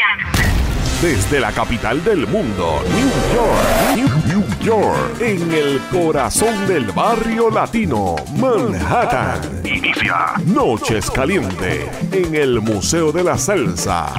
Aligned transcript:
gentlemen. 0.00 0.69
Desde 1.02 1.40
la 1.40 1.50
capital 1.50 2.04
del 2.04 2.26
mundo, 2.26 2.82
New 2.94 3.08
York, 3.34 3.96
New, 3.96 4.06
New 4.26 4.44
York, 4.62 5.18
en 5.20 5.50
el 5.50 5.80
corazón 5.90 6.66
del 6.66 6.92
barrio 6.92 7.48
latino, 7.48 8.16
Manhattan. 8.36 9.40
Inicia 9.64 10.34
Noches 10.44 11.10
Caliente 11.10 11.88
en 12.12 12.34
el 12.34 12.60
Museo 12.60 13.12
de 13.12 13.24
la 13.24 13.38
Salsa. 13.38 14.12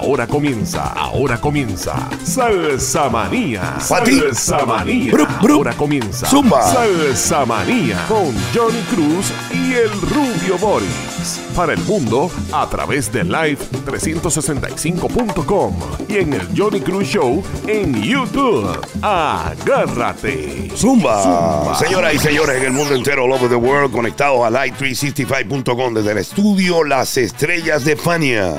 Ahora 0.00 0.28
comienza, 0.28 0.92
ahora 0.92 1.40
comienza 1.40 2.08
Salsa 2.22 3.08
Manía. 3.08 3.80
Salsa 3.80 4.64
Manía. 4.64 5.12
Ahora 5.50 5.72
comienza 5.72 6.28
Zumba. 6.28 6.62
Salsa 6.62 7.44
Manía 7.44 8.04
con 8.06 8.32
Johnny 8.54 8.82
Cruz 8.82 9.32
y 9.52 9.72
el 9.74 9.90
Rubio 10.02 10.56
Boris. 10.58 11.40
Para 11.56 11.72
el 11.72 11.80
mundo 11.80 12.30
a 12.52 12.68
través 12.68 13.10
de 13.12 13.24
live365.com 13.24 15.74
y 16.08 16.19
en 16.20 16.34
el 16.34 16.48
Johnny 16.54 16.80
Cruz 16.80 17.08
Show 17.08 17.42
en 17.66 18.02
YouTube. 18.02 18.78
Agárrate. 19.00 20.70
Zumba. 20.76 21.74
Señoras 21.78 22.14
y 22.14 22.18
señores, 22.18 22.58
en 22.58 22.64
el 22.64 22.72
mundo 22.72 22.94
entero, 22.94 23.24
all 23.24 23.32
over 23.32 23.48
the 23.48 23.54
world, 23.54 23.90
conectados 23.90 24.40
a 24.44 24.50
light365.com 24.50 25.94
desde 25.94 26.12
el 26.12 26.18
estudio 26.18 26.84
Las 26.84 27.16
Estrellas 27.16 27.86
de 27.86 27.96
Fania. 27.96 28.52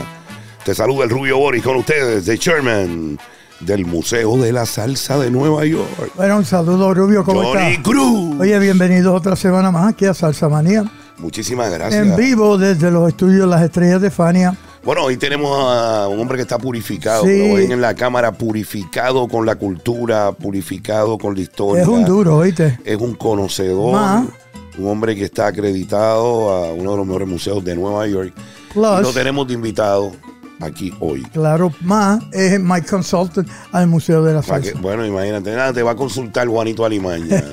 Te 0.66 0.73
saluda 0.73 1.03
el 1.03 1.11
Rubio 1.11 1.38
Boris 1.38 1.63
con 1.63 1.75
ustedes, 1.75 2.25
de 2.25 2.38
Chairman 2.38 3.19
del 3.59 3.85
Museo 3.85 4.38
de 4.38 4.52
la 4.52 4.66
Salsa 4.66 5.19
de 5.19 5.30
Nueva 5.30 5.63
York. 5.66 6.13
Bueno, 6.16 6.38
un 6.38 6.45
saludo, 6.45 6.95
Rubio, 6.95 7.23
¿cómo 7.23 7.43
Johnny 7.43 7.73
estás? 7.73 7.83
Cruz. 7.83 8.39
Oye, 8.39 8.57
bienvenidos 8.57 9.16
otra 9.16 9.35
semana 9.35 9.69
más 9.69 9.93
aquí 9.93 10.05
a 10.05 10.16
Salsa 10.16 10.49
Manía. 10.49 10.83
Muchísimas 11.19 11.71
gracias. 11.71 12.07
En 12.07 12.16
vivo 12.16 12.57
desde 12.57 12.89
los 12.89 13.07
estudios 13.07 13.47
Las 13.47 13.61
Estrellas 13.61 14.02
de 14.02 14.09
Fania. 14.09 14.57
Bueno, 14.84 15.03
hoy 15.03 15.17
tenemos 15.17 15.52
a 15.63 16.08
un 16.08 16.20
hombre 16.20 16.38
que 16.38 16.41
está 16.41 16.58
purificado. 16.58 17.23
Sí. 17.23 17.49
Lo 17.49 17.55
ven 17.55 17.72
en 17.72 17.81
la 17.81 17.94
cámara, 17.94 18.31
purificado 18.31 19.27
con 19.27 19.45
la 19.45 19.55
cultura, 19.55 20.31
purificado 20.31 21.19
con 21.19 21.36
la 21.36 21.42
historia. 21.42 21.83
Es 21.83 21.88
un 21.88 22.03
duro, 22.03 22.38
¿oíste? 22.38 22.80
Es 22.83 22.97
un 22.97 23.14
conocedor. 23.14 23.94
Ma. 23.94 24.28
Un 24.80 24.88
hombre 24.88 25.16
que 25.16 25.25
está 25.25 25.47
acreditado 25.47 26.50
a 26.50 26.73
uno 26.73 26.92
de 26.92 26.97
los 26.97 27.05
mejores 27.05 27.28
museos 27.28 27.64
de 27.64 27.75
Nueva 27.75 28.08
York. 28.08 28.33
Y 28.73 28.80
lo 28.80 28.97
Plus, 28.97 29.14
tenemos 29.14 29.47
de 29.47 29.53
invitado 29.53 30.14
aquí 30.62 30.94
hoy. 31.00 31.23
claro, 31.34 31.73
más 31.81 32.22
es 32.31 32.59
my 32.59 32.81
consultant 32.81 33.48
al 33.72 33.88
Museo 33.88 34.23
de 34.23 34.34
la 34.34 34.42
que- 34.42 34.48
Salsa. 34.48 34.72
bueno, 34.81 35.06
imagínate, 35.06 35.52
nada, 35.56 35.73
te 35.73 35.84
va 35.84 35.92
a 35.92 35.95
consultar 35.95 36.48
Juanito 36.48 36.86
Alimaña. 36.86 37.44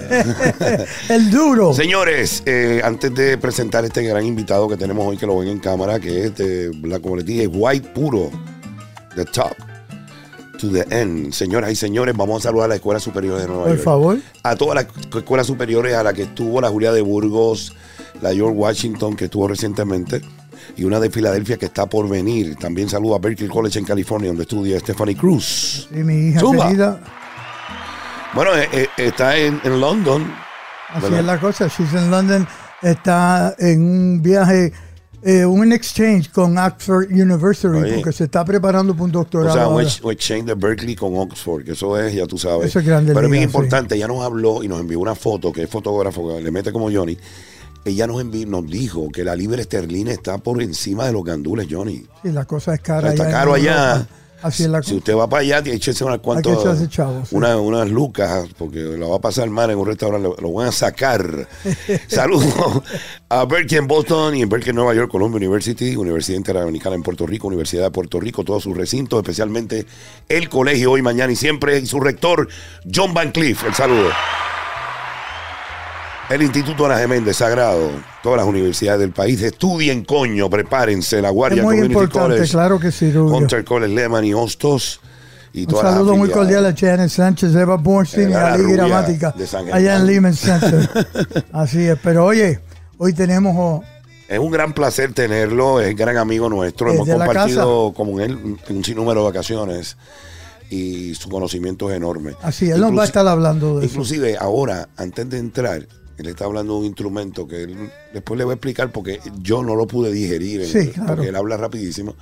El 1.09 1.31
duro. 1.31 1.73
Señores, 1.73 2.43
eh, 2.47 2.81
antes 2.85 3.15
de 3.15 3.39
presentar 3.39 3.85
este 3.85 4.03
gran 4.03 4.25
invitado 4.25 4.69
que 4.69 4.77
tenemos 4.77 5.07
hoy, 5.07 5.17
que 5.17 5.27
lo 5.27 5.39
ven 5.39 5.49
en 5.49 5.59
cámara, 5.59 5.99
que 5.99 6.25
es 6.27 6.37
de, 6.37 6.71
la, 6.83 6.99
como 7.01 7.17
les 7.17 7.25
dije, 7.25 7.47
white 7.47 7.89
puro, 7.95 8.31
the 9.15 9.25
top 9.25 9.53
to 10.59 10.69
the 10.71 10.85
end. 10.91 11.33
Señoras 11.33 11.71
y 11.71 11.77
señores, 11.77 12.17
vamos 12.17 12.41
a 12.45 12.49
saludar 12.49 12.67
a 12.67 12.69
la 12.71 12.75
Escuela 12.77 12.99
Superior 13.01 13.41
de 13.41 13.47
Nueva 13.47 13.63
Por 13.65 13.73
York. 13.73 13.85
favor. 13.85 14.19
A 14.43 14.57
todas 14.57 14.75
las 14.75 14.87
escuelas 15.17 15.47
superiores 15.47 15.95
a 15.95 16.03
la 16.03 16.13
que 16.13 16.23
estuvo 16.23 16.61
la 16.61 16.69
Julia 16.69 16.93
de 16.93 17.01
Burgos, 17.01 17.75
la 18.21 18.33
George 18.35 18.57
Washington, 18.57 19.15
que 19.15 19.27
estuvo 19.27 19.47
recientemente, 19.47 20.21
y 20.77 20.85
una 20.85 21.01
de 21.01 21.11
Filadelfia 21.11 21.57
que 21.57 21.67
está 21.67 21.87
por 21.87 22.09
venir. 22.09 22.57
También 22.57 22.89
saludo 22.89 23.15
a 23.17 23.19
Berkeley 23.19 23.49
College 23.49 23.79
en 23.79 23.85
California, 23.85 24.29
donde 24.29 24.43
estudia 24.43 24.79
Stephanie 24.81 25.17
Cruz. 25.17 25.89
Y 25.91 25.97
mi 25.99 26.29
hija 26.29 26.41
Zumba. 26.41 26.67
querida, 26.67 27.01
Bueno, 28.35 28.55
eh, 28.55 28.69
eh, 28.73 28.89
está 28.99 29.37
en, 29.37 29.61
en 29.65 29.81
London. 29.81 30.31
así 30.91 31.03
¿verdad? 31.03 31.21
es 31.21 31.25
la 31.27 31.41
cosa. 31.41 31.67
She's 31.69 31.93
in 31.93 32.11
London, 32.11 32.47
está 32.83 33.55
en 33.59 33.83
un 33.83 34.23
viaje, 34.23 34.73
eh, 35.23 35.45
un 35.45 35.73
exchange 35.73 36.31
con 36.31 36.57
Oxford 36.59 37.11
University, 37.11 37.67
Oye. 37.79 37.95
porque 37.97 38.13
se 38.13 38.25
está 38.25 38.45
preparando 38.45 38.93
para 38.93 39.05
un 39.05 39.11
O 39.11 39.13
doctorado. 39.15 39.53
sea, 39.55 39.67
un 39.67 39.73
ahora. 39.75 39.85
ex- 39.87 40.01
un 40.03 40.13
exchange 40.13 40.45
de 40.45 40.55
Berkeley 40.55 40.95
con 40.95 41.17
Oxford, 41.17 41.65
que 41.65 41.73
eso 41.73 41.99
es, 41.99 42.15
ya 42.15 42.27
tú 42.27 42.39
sabes. 42.39 42.67
Eso 42.69 42.79
es 42.81 42.87
grande 42.87 43.13
Pero 43.15 43.27
es 43.27 43.31
bien 43.33 43.43
liga, 43.43 43.51
sí. 43.53 43.57
importante, 43.57 43.95
ella 43.97 44.07
nos 44.09 44.23
habló 44.25 44.63
y 44.63 44.69
nos 44.69 44.79
envió 44.81 45.01
una 45.01 45.15
foto, 45.15 45.51
que 45.53 45.63
es 45.63 45.71
fotógrafo, 45.71 46.37
que 46.37 46.43
le 46.43 46.51
mete 46.51 46.71
como 46.73 46.91
Johnny. 46.93 47.19
Ella 47.89 48.07
nos 48.07 48.21
envió, 48.21 48.47
nos 48.47 48.67
dijo 48.67 49.09
que 49.11 49.25
la 49.25 49.35
libra 49.37 49.61
esterlina 49.61 50.13
está 50.13 50.39
por 50.39 50.63
encima 50.63 51.07
de 51.07 51.13
los 51.13 51.25
gandules, 51.25 51.67
Johnny. 51.71 52.05
Sí, 52.23 52.31
la 52.33 52.45
cosa 52.45 52.75
es 52.75 52.81
cara. 52.81 53.11
Está 53.11 53.25
allá 53.25 53.33
caro 53.33 53.55
allá. 53.55 53.93
Europa. 53.93 54.09
Así 54.41 54.63
es 54.63 54.69
la 54.71 54.81
Si 54.85 54.95
usted 54.95 55.17
va 55.17 55.29
para 55.29 55.41
allá, 55.43 55.59
echarse 55.65 56.05
unas 56.05 56.21
cuantas, 56.21 56.53
sí. 57.25 57.35
una- 57.35 57.57
unas 57.57 57.91
lucas, 57.91 58.49
porque 58.57 58.79
la 58.79 59.09
va 59.09 59.17
a 59.17 59.21
pasar 59.21 59.51
mal 59.51 59.69
en 59.73 59.79
un 59.79 59.85
restaurante, 59.87 60.29
lo, 60.29 60.37
lo 60.37 60.53
van 60.53 60.69
a 60.69 60.73
sacar. 60.73 61.49
Saludos 62.07 62.83
a 63.29 63.45
Berkeley 63.47 63.79
en 63.81 63.89
Boston 63.89 64.37
y 64.37 64.43
en 64.43 64.49
Berkeley, 64.49 64.73
Nueva 64.73 64.95
York, 64.95 65.11
Columbia 65.11 65.39
University, 65.39 65.97
Universidad 65.97 66.37
Interamericana 66.39 66.95
en 66.95 67.03
Puerto 67.03 67.27
Rico, 67.27 67.49
Universidad 67.49 67.83
de 67.83 67.91
Puerto 67.91 68.21
Rico, 68.21 68.45
todos 68.45 68.63
sus 68.63 68.77
recintos, 68.77 69.19
especialmente 69.21 69.87
el 70.29 70.49
colegio 70.49 70.93
hoy, 70.93 71.03
mañana 71.03 71.33
y 71.33 71.37
siempre, 71.37 71.77
y 71.81 71.87
su 71.87 71.99
rector, 71.99 72.47
John 72.95 73.13
Van 73.15 73.33
Cliff. 73.33 73.65
El 73.65 73.75
saludo. 73.75 74.11
El 76.31 76.43
Instituto 76.43 76.85
Ana 76.85 76.99
Geméndez 76.99 77.39
Sagrado, 77.39 77.91
todas 78.23 78.37
las 78.37 78.47
universidades 78.47 79.01
del 79.01 79.13
país, 79.13 79.41
estudien 79.41 80.05
coño, 80.05 80.51
prepárense, 80.51 81.23
la 81.23 81.31
Guardia 81.31 81.61
Es 81.61 81.65
muy 81.65 81.77
Community 81.77 81.95
importante, 81.95 82.35
College, 82.35 82.53
claro 82.53 82.79
que 82.79 82.93
sí, 82.93 83.11
Rubio. 83.11 83.35
Hunter 83.35 83.65
College, 83.65 83.95
Lehman 83.95 84.25
y 84.27 84.35
Hostos. 84.35 85.01
Y 85.55 85.65
Un 85.65 85.81
saludo 85.81 86.15
muy 86.17 86.29
cordial 86.29 86.67
a 86.67 86.75
Janet 86.77 87.09
Sánchez, 87.09 87.55
Eva 87.55 87.77
Borstein 87.79 88.29
Eh, 88.29 88.31
y 88.31 88.35
la 88.35 88.53
a 88.53 88.57
Liga 88.59 88.69
rubia 88.69 88.77
Gramática 88.77 89.35
allá 89.73 89.97
en 89.97 90.07
Lehman 90.07 90.35
Center. 90.35 90.89
Así 91.53 91.85
es, 91.87 91.99
pero 92.03 92.27
oye, 92.27 92.61
hoy 92.99 93.15
tenemos 93.15 93.55
oh, 93.59 93.83
Es 94.29 94.39
un 94.39 94.51
gran 94.51 94.75
placer 94.75 95.15
tenerlo, 95.15 95.81
es 95.81 95.97
gran 95.97 96.19
amigo 96.19 96.51
nuestro. 96.51 96.93
Hemos 96.93 97.09
compartido 97.09 97.95
con 97.95 98.21
él 98.21 98.59
un 98.69 98.85
sinnúmero 98.85 99.21
de 99.21 99.27
vacaciones 99.29 99.97
y 100.69 101.15
su 101.15 101.31
conocimiento 101.31 101.91
es 101.91 101.97
enorme. 101.97 102.35
así, 102.43 102.71
él 102.71 102.83
nos 102.83 102.95
va 102.95 103.03
a 103.03 103.07
estar 103.07 103.27
hablando 103.27 103.81
de 103.81 103.87
eso. 103.87 103.95
Inclusive 103.95 104.37
ahora, 104.39 104.91
antes 104.99 105.31
de 105.31 105.39
entrar, 105.39 105.87
él 106.19 106.27
está 106.29 106.45
hablando 106.45 106.75
de 106.75 106.81
un 106.81 106.85
instrumento 106.87 107.47
que 107.47 107.63
él 107.63 107.91
después 108.13 108.37
le 108.39 108.45
voy 108.45 108.53
a 108.53 108.55
explicar 108.55 108.91
porque 108.91 109.21
yo 109.41 109.63
no 109.63 109.75
lo 109.77 109.87
pude 109.87 110.11
digerir, 110.13 110.67
Sí, 110.67 110.89
claro. 110.91 111.15
porque 111.15 111.29
él 111.29 111.37
habla 111.37 111.57
rapidísimo. 111.57 112.15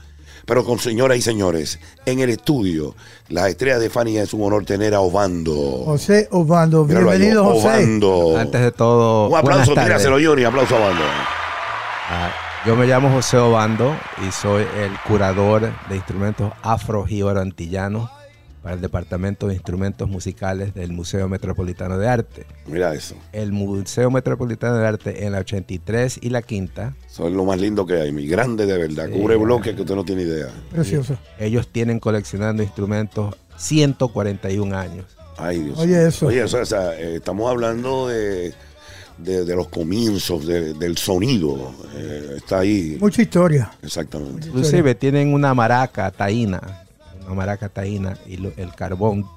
Pero 0.44 0.64
con 0.64 0.78
señoras 0.78 1.18
y 1.18 1.22
señores, 1.22 1.80
en 2.04 2.20
el 2.20 2.30
estudio, 2.30 2.94
las 3.30 3.48
estrellas 3.48 3.80
de 3.80 3.90
Fania 3.90 4.22
es 4.22 4.32
un 4.32 4.42
honor 4.44 4.64
tener 4.64 4.94
a 4.94 5.00
Obando. 5.00 5.82
José 5.84 6.28
Obando, 6.30 6.84
Míralo 6.84 7.10
ahí, 7.10 7.18
bienvenido 7.18 7.44
José. 7.46 7.66
Obando. 7.66 8.36
Antes 8.38 8.60
de 8.60 8.70
todo, 8.70 9.28
un 9.28 9.36
aplauso, 9.36 9.72
tíraselo, 9.74 10.18
Johnny, 10.22 10.44
aplauso 10.44 10.76
a 10.76 10.78
Obando. 10.78 11.02
Ah, 12.08 12.30
yo 12.64 12.76
me 12.76 12.86
llamo 12.86 13.10
José 13.10 13.38
Obando 13.38 13.96
y 14.26 14.30
soy 14.30 14.62
el 14.78 14.92
curador 15.08 15.72
de 15.88 15.96
instrumentos 15.96 16.52
afro-jíbaro 16.62 17.40
antillanos 17.40 18.08
para 18.66 18.74
el 18.74 18.82
Departamento 18.82 19.46
de 19.46 19.54
Instrumentos 19.54 20.08
Musicales 20.08 20.74
del 20.74 20.90
Museo 20.90 21.28
Metropolitano 21.28 21.98
de 21.98 22.08
Arte. 22.08 22.46
Mira 22.66 22.92
eso. 22.96 23.14
El 23.32 23.52
Museo 23.52 24.10
Metropolitano 24.10 24.74
de 24.74 24.84
Arte 24.88 25.24
en 25.24 25.30
la 25.30 25.38
83 25.38 26.18
y 26.20 26.30
la 26.30 26.42
quinta, 26.42 26.96
Eso 27.08 27.28
es 27.28 27.32
lo 27.32 27.44
más 27.44 27.60
lindo 27.60 27.86
que 27.86 27.94
hay, 28.00 28.10
mi 28.10 28.26
grande 28.26 28.66
de 28.66 28.76
verdad. 28.76 29.06
Sí. 29.06 29.20
Cubre 29.20 29.36
bloques 29.36 29.72
que 29.76 29.82
usted 29.82 29.94
no 29.94 30.04
tiene 30.04 30.22
idea. 30.22 30.48
Precioso. 30.72 31.16
ellos 31.38 31.68
tienen 31.68 32.00
coleccionando 32.00 32.60
instrumentos 32.60 33.36
141 33.56 34.76
años. 34.76 35.04
Ay, 35.38 35.60
Dios. 35.60 35.78
Oye, 35.78 36.08
eso. 36.08 36.26
Oye, 36.26 36.42
eso, 36.42 36.58
o 36.60 36.64
sea, 36.66 36.92
eh, 36.98 37.14
estamos 37.14 37.48
hablando 37.48 38.08
de, 38.08 38.52
de, 39.18 39.44
de 39.44 39.54
los 39.54 39.68
comienzos 39.68 40.44
de- 40.44 40.74
del 40.74 40.96
sonido. 40.98 41.72
Eh, 41.94 42.32
está 42.38 42.58
ahí. 42.58 42.98
Mucha 43.00 43.22
historia. 43.22 43.70
Exactamente. 43.80 44.48
Inclusive 44.48 44.96
tienen 44.96 45.32
una 45.32 45.54
maraca 45.54 46.10
taína, 46.10 46.82
una 47.26 47.34
maraca 47.34 47.68
taína 47.68 48.16
y 48.26 48.36
lo- 48.38 48.52
el 48.56 48.74
carbón 48.74 49.28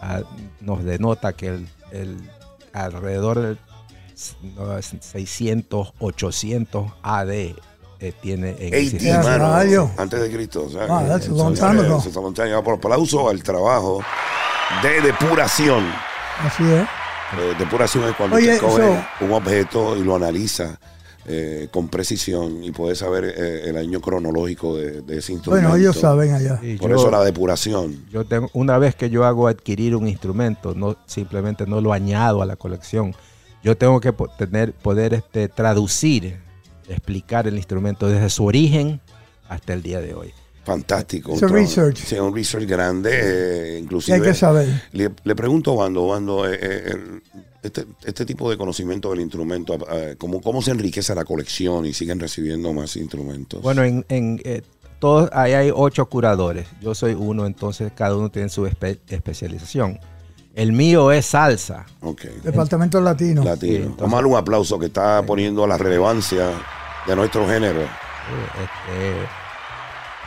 ah, 0.00 0.20
nos 0.60 0.84
denota 0.84 1.32
que 1.34 1.48
el, 1.48 1.68
el 1.92 2.16
alrededor 2.72 3.40
del 3.40 3.58
s- 4.14 4.34
no, 4.56 4.76
es 4.78 4.94
600, 5.00 5.92
800 5.98 6.92
AD 7.02 7.30
eh, 7.98 8.12
tiene 8.20 8.50
en 8.50 8.54
80, 8.56 8.76
existencia. 8.76 9.22
Ya, 9.22 9.28
mano, 9.28 9.52
rayo. 9.52 9.90
antes 9.96 10.20
de 10.20 10.30
Cristo. 10.30 10.64
O 10.66 10.68
sea, 10.70 10.86
Wow, 10.86 11.00
que- 11.00 11.06
that's 11.08 11.28
a 11.28 11.30
long 11.32 11.52
eso- 11.54 11.66
time 11.68 11.80
ago. 11.82 11.98
eso 11.98 12.08
es 12.10 12.16
a 12.16 12.20
long 12.20 12.34
time. 12.34 12.62
Por 12.62 12.74
aplauso 12.74 13.28
al 13.28 13.42
trabajo 13.42 14.02
de 14.82 15.00
depuración. 15.00 15.84
Así 16.44 16.62
es. 16.64 16.82
Eh, 16.82 17.54
depuración 17.58 18.04
es 18.04 18.14
cuando 18.14 18.36
Oye, 18.36 18.54
usted 18.54 18.66
coge 18.66 18.82
so- 19.18 19.24
un 19.24 19.32
objeto 19.32 19.96
y 19.96 20.04
lo 20.04 20.14
analiza 20.16 20.78
eh, 21.28 21.68
con 21.70 21.88
precisión 21.88 22.62
y 22.62 22.70
puede 22.70 22.94
saber 22.94 23.24
eh, 23.36 23.62
el 23.68 23.76
año 23.76 24.00
cronológico 24.00 24.76
de, 24.76 25.02
de 25.02 25.18
ese 25.18 25.32
instrumento. 25.32 25.68
Bueno, 25.68 25.76
ellos 25.82 25.96
saben 25.96 26.32
allá. 26.32 26.60
Y 26.62 26.76
Por 26.76 26.90
yo- 26.90 26.96
eso 26.96 27.10
la 27.10 27.22
depuración. 27.24 28.04
Yo 28.12 28.24
tengo, 28.24 28.48
una 28.52 28.78
vez 28.78 28.94
que 28.94 29.10
yo 29.10 29.24
hago 29.24 29.48
adquirir 29.48 29.96
un 29.96 30.06
instrumento, 30.08 30.74
no 30.74 30.96
simplemente 31.06 31.66
no 31.66 31.80
lo 31.80 31.92
añado 31.92 32.42
a 32.42 32.46
la 32.46 32.56
colección. 32.56 33.14
Yo 33.64 33.76
tengo 33.76 34.00
que 34.00 34.12
tener, 34.38 34.72
poder 34.72 35.14
este, 35.14 35.48
traducir, 35.48 36.36
explicar 36.88 37.46
el 37.48 37.56
instrumento 37.56 38.08
desde 38.08 38.30
su 38.30 38.44
origen 38.44 39.00
hasta 39.48 39.72
el 39.72 39.82
día 39.82 40.00
de 40.00 40.14
hoy. 40.14 40.32
Fantástico. 40.64 41.32
A 41.32 41.34
un 41.34 41.48
research. 41.48 41.96
Sí, 41.96 42.16
un 42.16 42.34
research 42.34 42.66
grande. 42.68 43.10
eh, 43.12 43.76
Y 43.78 43.82
inclusive. 43.82 44.16
hay 44.16 44.22
que 44.22 44.34
saber. 44.34 44.82
Le, 44.92 45.10
le 45.22 45.34
pregunto, 45.36 45.76
Bando, 45.76 46.08
Bando, 46.08 46.48
eh, 46.48 46.58
eh, 46.60 47.20
este, 47.66 47.86
este 48.04 48.24
tipo 48.26 48.50
de 48.50 48.56
conocimiento 48.56 49.10
del 49.10 49.20
instrumento, 49.20 49.76
eh, 49.90 50.16
¿cómo, 50.18 50.40
¿cómo 50.40 50.62
se 50.62 50.70
enriquece 50.72 51.14
la 51.14 51.24
colección 51.24 51.86
y 51.86 51.92
siguen 51.92 52.18
recibiendo 52.20 52.72
más 52.72 52.96
instrumentos? 52.96 53.62
Bueno, 53.62 53.82
en, 53.84 54.04
en, 54.08 54.40
eh, 54.44 54.62
todos, 54.98 55.28
ahí 55.32 55.52
hay 55.52 55.70
ocho 55.74 56.06
curadores. 56.06 56.66
Yo 56.80 56.94
soy 56.94 57.14
uno, 57.14 57.46
entonces 57.46 57.92
cada 57.94 58.16
uno 58.16 58.30
tiene 58.30 58.48
su 58.48 58.66
espe- 58.66 58.98
especialización. 59.08 59.98
El 60.54 60.72
mío 60.72 61.12
es 61.12 61.26
salsa. 61.26 61.84
Ok. 62.00 62.22
Departamento 62.42 62.98
Latino. 63.00 63.44
Latino. 63.44 63.74
entonces- 63.76 63.96
Vamos 63.98 64.12
a 64.14 64.16
darle 64.16 64.30
un 64.30 64.36
aplauso 64.38 64.78
que 64.78 64.86
está 64.86 65.22
poniendo 65.26 65.66
la 65.66 65.76
relevancia 65.76 66.50
de 67.06 67.14
nuestro 67.14 67.46
género. 67.46 67.82
Este, 67.82 69.14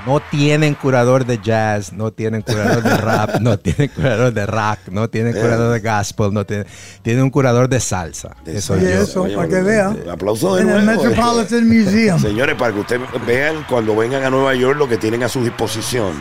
no 0.05 0.19
tienen 0.19 0.75
curador 0.75 1.25
de 1.25 1.39
jazz, 1.39 1.91
no 1.93 2.11
tienen 2.11 2.41
curador 2.41 2.83
de 2.83 2.97
rap, 2.97 3.39
no 3.41 3.59
tienen 3.59 3.89
curador 3.89 4.33
de 4.33 4.45
rock, 4.45 4.79
no 4.91 5.09
tienen 5.09 5.33
curador 5.33 5.73
de 5.73 5.89
gospel, 5.89 6.33
no 6.33 6.45
tienen, 6.45 6.65
tienen 7.01 7.23
un 7.23 7.29
curador 7.29 7.67
de 7.67 7.79
salsa. 7.79 8.35
De 8.45 8.51
Oye, 8.69 8.93
yo. 8.93 9.01
eso, 9.01 9.21
Oye, 9.23 9.35
para 9.35 9.47
que 9.47 9.55
oye, 9.55 9.63
vea. 9.63 9.89
oye, 9.89 10.09
Aplauso 10.09 10.55
de 10.55 10.61
En 10.63 10.69
el. 10.69 10.85
Metropolitan 10.85 11.67
Museum. 11.67 12.19
Señores, 12.19 12.55
para 12.55 12.73
que 12.73 12.79
ustedes 12.79 13.01
vean 13.25 13.65
cuando 13.67 13.95
vengan 13.95 14.23
a 14.23 14.29
Nueva 14.29 14.55
York 14.55 14.77
lo 14.77 14.87
que 14.87 14.97
tienen 14.97 15.23
a 15.23 15.29
su 15.29 15.43
disposición. 15.43 16.13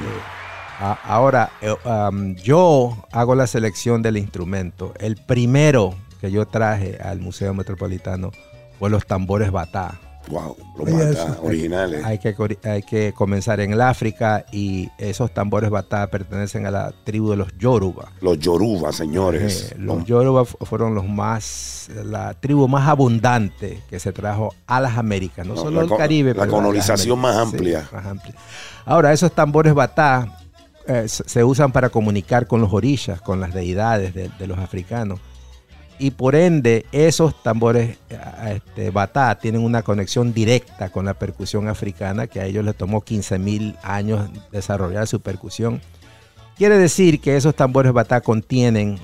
Ahora, 0.81 1.51
eh, 1.61 1.75
um, 1.85 2.37
yo 2.37 3.05
hago 3.11 3.35
la 3.35 3.47
selección 3.49 4.01
del 4.01 4.17
instrumento. 4.17 4.95
El 5.01 5.17
primero 5.17 5.95
que 6.21 6.31
yo 6.31 6.47
traje 6.47 6.99
al 7.03 7.21
Museo 7.21 7.53
Metropolitano 7.53 8.31
fue 8.79 8.89
los 8.91 9.05
tambores 9.07 9.51
batá. 9.51 9.99
Wow, 10.31 10.57
los 10.77 11.19
originales. 11.43 12.05
Hay 12.05 12.19
que, 12.19 12.37
cori- 12.37 12.59
hay 12.65 12.83
que 12.83 13.13
comenzar 13.15 13.61
en 13.61 13.73
el 13.73 13.81
África 13.81 14.45
y 14.53 14.89
esos 14.99 15.33
tambores 15.33 15.71
batá 15.71 16.07
pertenecen 16.09 16.67
a 16.67 16.71
la 16.71 16.93
tribu 17.05 17.31
de 17.31 17.37
los 17.37 17.49
Yoruba. 17.59 18.11
Los 18.21 18.39
Yoruba, 18.39 18.93
señores. 18.93 19.73
Eh, 19.73 19.77
los 19.79 20.05
Yoruba 20.05 20.45
fu- 20.45 20.59
fueron 20.67 20.95
los 20.95 21.07
más, 21.09 21.89
la 22.05 22.35
tribu 22.35 22.69
más 22.69 22.87
abundante 22.89 23.83
que 23.89 23.99
se 23.99 24.13
trajo 24.13 24.55
a 24.67 24.81
las 24.81 24.97
Américas, 24.99 25.47
no, 25.47 25.55
No, 25.55 25.63
solo 25.63 25.81
al 25.81 25.89
Caribe. 25.97 26.35
la 26.35 26.41
pero 26.43 26.53
colonización 26.53 27.19
más 27.19 27.37
Américas, 27.37 27.51
sí, 27.51 27.75
amplia. 27.87 27.89
más 28.03 28.07
amplia. 28.07 28.35
Ahora, 28.85 29.13
esos 29.13 29.33
tambores 29.33 29.73
batá 29.75 30.37
eh, 30.87 31.07
se 31.09 31.23
se 31.29 31.45
usan 31.45 31.71
para 31.73 31.91
comunicar 31.91 32.47
con 32.47 32.61
los 32.61 32.73
orillas, 32.73 33.21
con 33.21 33.41
las 33.41 33.53
deidades 33.53 34.15
de, 34.15 34.31
de 34.39 34.47
los 34.47 34.59
africanos. 34.59 35.21
Y 35.99 36.13
por 36.13 36.37
ende, 36.37 36.87
esos 36.93 37.43
tambores 37.43 37.99
este, 38.47 38.91
batá 38.91 39.37
tienen 39.39 39.63
una 39.63 39.83
conexión 39.83 40.33
directa 40.33 40.91
con 40.91 41.05
la 41.05 41.15
percusión 41.15 41.67
africana, 41.67 42.29
que 42.29 42.41
a 42.41 42.47
ellos 42.47 42.65
les 42.65 42.77
tomó 42.77 43.01
15 43.01 43.39
mil 43.39 43.77
años 43.83 44.31
desarrollar 44.53 45.09
su 45.09 45.21
percusión. 45.21 45.81
Quiere 46.57 46.79
decir 46.79 47.21
que 47.21 47.37
esos 47.37 47.55
tambores 47.55 47.93
batá 47.93 48.21
contienen 48.21 48.99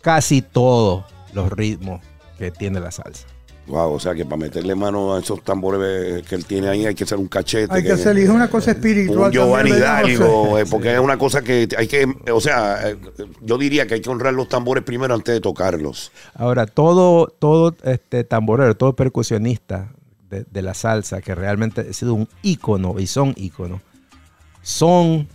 casi 0.00 0.42
todos 0.42 1.04
los 1.32 1.50
ritmos 1.50 2.00
que 2.38 2.50
tiene 2.50 2.78
la 2.78 2.90
salsa. 2.90 3.31
Wow, 3.66 3.92
o 3.92 4.00
sea 4.00 4.14
que 4.14 4.24
para 4.24 4.38
meterle 4.38 4.74
mano 4.74 5.14
a 5.14 5.20
esos 5.20 5.42
tambores 5.42 5.80
eh, 5.82 6.24
que 6.28 6.34
él 6.34 6.44
tiene 6.44 6.68
ahí 6.68 6.84
hay 6.84 6.94
que 6.94 7.04
hacer 7.04 7.18
un 7.18 7.28
cachete. 7.28 7.72
Hay 7.72 7.82
que 7.82 7.92
hacer 7.92 8.18
es 8.18 8.28
una 8.28 8.50
cosa 8.50 8.72
espiritual. 8.72 9.26
un 9.26 9.32
Giovanni 9.32 9.70
también, 9.70 9.80
¿verdad, 9.80 10.08
Hidalgo, 10.08 10.44
José? 10.46 10.62
eh, 10.62 10.66
porque 10.70 10.94
es 10.94 10.98
una 10.98 11.16
cosa 11.16 11.42
que 11.42 11.68
hay 11.76 11.86
que, 11.86 12.12
o 12.32 12.40
sea, 12.40 12.90
eh, 12.90 12.96
yo 13.40 13.58
diría 13.58 13.86
que 13.86 13.94
hay 13.94 14.00
que 14.00 14.10
honrar 14.10 14.34
los 14.34 14.48
tambores 14.48 14.82
primero 14.82 15.14
antes 15.14 15.32
de 15.34 15.40
tocarlos. 15.40 16.10
Ahora, 16.34 16.66
todo, 16.66 17.28
todo 17.28 17.74
este 17.84 18.24
tamborero, 18.24 18.76
todo 18.76 18.96
percusionista 18.96 19.92
de, 20.28 20.44
de 20.50 20.62
la 20.62 20.74
salsa, 20.74 21.20
que 21.20 21.34
realmente 21.34 21.86
ha 21.88 21.92
sido 21.92 22.14
un 22.14 22.28
ícono 22.42 22.96
y 22.98 23.06
son 23.06 23.32
íconos, 23.36 23.80
son 24.60 25.28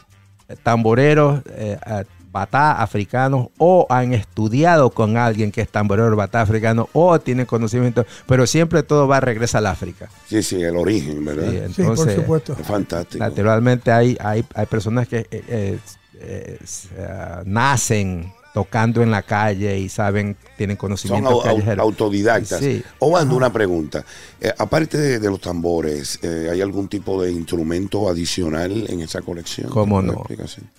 tamboreros 0.63 1.41
eh, 1.49 1.77
eh, 1.85 2.03
batá 2.37 2.81
africanos 2.81 3.47
o 3.57 3.87
han 3.89 4.13
estudiado 4.13 4.89
con 4.91 5.17
alguien 5.17 5.51
que 5.51 5.61
es 5.61 5.69
tamborero 5.69 6.15
batá 6.15 6.41
africano 6.41 6.87
o 6.93 7.19
tienen 7.19 7.45
conocimiento, 7.45 8.05
pero 8.27 8.45
siempre 8.45 8.83
todo 8.83 9.07
va 9.07 9.17
a 9.17 9.21
regresar 9.21 9.59
al 9.59 9.67
África. 9.67 10.09
Sí, 10.27 10.43
sí, 10.43 10.61
el 10.61 10.77
origen, 10.77 11.25
¿verdad? 11.25 11.49
Sí, 11.49 11.73
Sí, 11.73 11.81
por 11.81 11.91
entonces, 11.91 12.15
supuesto. 12.15 12.55
Es 12.59 12.67
fantástico. 12.67 13.23
Naturalmente 13.23 13.91
hay, 13.91 14.17
hay, 14.19 14.45
hay 14.53 14.65
personas 14.65 15.07
que 15.07 15.19
eh, 15.19 15.43
eh, 15.47 15.79
eh, 16.19 16.59
ah, 16.99 17.41
nacen 17.45 18.31
tocando 18.53 19.01
en 19.03 19.11
la 19.11 19.21
calle 19.21 19.77
y 19.77 19.89
saben, 19.89 20.35
tienen 20.57 20.75
Son 20.75 20.79
conocimiento 20.79 21.41
callejero. 21.41 21.81
autodidactas. 21.83 22.59
Sí. 22.59 22.81
Obando, 22.99 23.35
una 23.35 23.51
pregunta. 23.53 24.03
Eh, 24.41 24.51
aparte 24.57 24.97
de, 24.97 25.19
de 25.19 25.29
los 25.29 25.39
tambores, 25.41 26.19
eh, 26.23 26.49
¿hay 26.51 26.61
algún 26.61 26.87
tipo 26.87 27.21
de 27.21 27.31
instrumento 27.31 28.09
adicional 28.09 28.85
en 28.89 29.01
esa 29.01 29.21
colección? 29.21 29.69
¿Cómo 29.69 30.01
¿Me 30.01 30.13
no? 30.13 30.23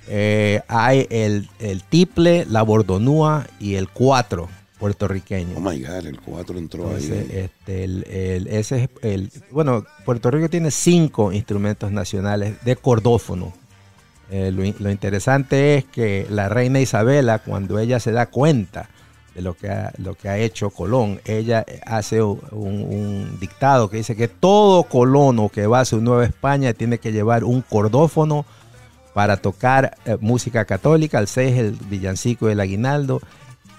Eh, 0.09 0.61
hay 0.69 1.07
el, 1.11 1.49
el 1.61 1.83
tiple, 1.85 2.47
la 2.47 2.63
bordonúa 2.63 3.47
y 3.61 3.75
el 3.77 3.89
cuatro 3.89 4.49
puertorriqueño. 4.81 5.57
Oh 5.57 5.61
my 5.61 5.81
God, 5.81 6.07
el 6.07 6.21
4 6.21 6.57
entró 6.59 6.85
Entonces, 6.85 7.11
ahí. 7.11 7.27
este, 7.37 7.83
el, 7.85 8.05
el- 8.09 8.47
ese 8.47 8.85
es 8.85 8.91
el, 9.03 9.31
bueno, 9.51 9.85
Puerto 10.05 10.31
Rico 10.31 10.49
tiene 10.49 10.71
cinco 10.71 11.33
instrumentos 11.33 11.91
nacionales 11.91 12.55
de 12.65 12.77
cordófono. 12.77 13.53
Eh, 14.31 14.53
lo, 14.53 14.65
in- 14.65 14.77
lo 14.79 14.91
interesante 14.91 15.77
es 15.77 15.85
que 15.85 16.27
la 16.31 16.49
reina 16.49 16.81
Isabela, 16.81 17.39
cuando 17.39 17.79
ella 17.79 17.99
se 18.01 18.13
da 18.13 18.27
cuenta 18.27 18.89
de 19.35 19.43
lo 19.43 19.55
que 19.55 19.71
ha, 19.71 19.93
lo 19.99 20.15
que 20.15 20.29
ha 20.29 20.37
hecho 20.39 20.71
Colón, 20.71 21.21
ella 21.25 21.65
hace 21.87 22.23
un, 22.23 23.39
dictado 23.41 23.89
que 23.89 23.99
dice 23.99 24.17
que 24.17 24.29
todo 24.29 24.83
colono 24.83 25.49
que 25.49 25.67
va 25.67 25.81
a 25.81 25.85
su 25.85 26.01
Nueva 26.01 26.25
España 26.25 26.73
tiene 26.75 26.99
que 26.99 27.13
llevar 27.13 27.45
un 27.45 27.63
cordófono 27.63 28.45
para 29.15 29.37
tocar 29.37 29.97
eh, 30.05 30.17
música 30.21 30.65
católica, 30.65 31.19
el 31.19 31.27
6, 31.29 31.57
el 31.59 31.73
villancico 31.73 32.49
y 32.49 32.53
el 32.53 32.61
aguinaldo, 32.61 33.21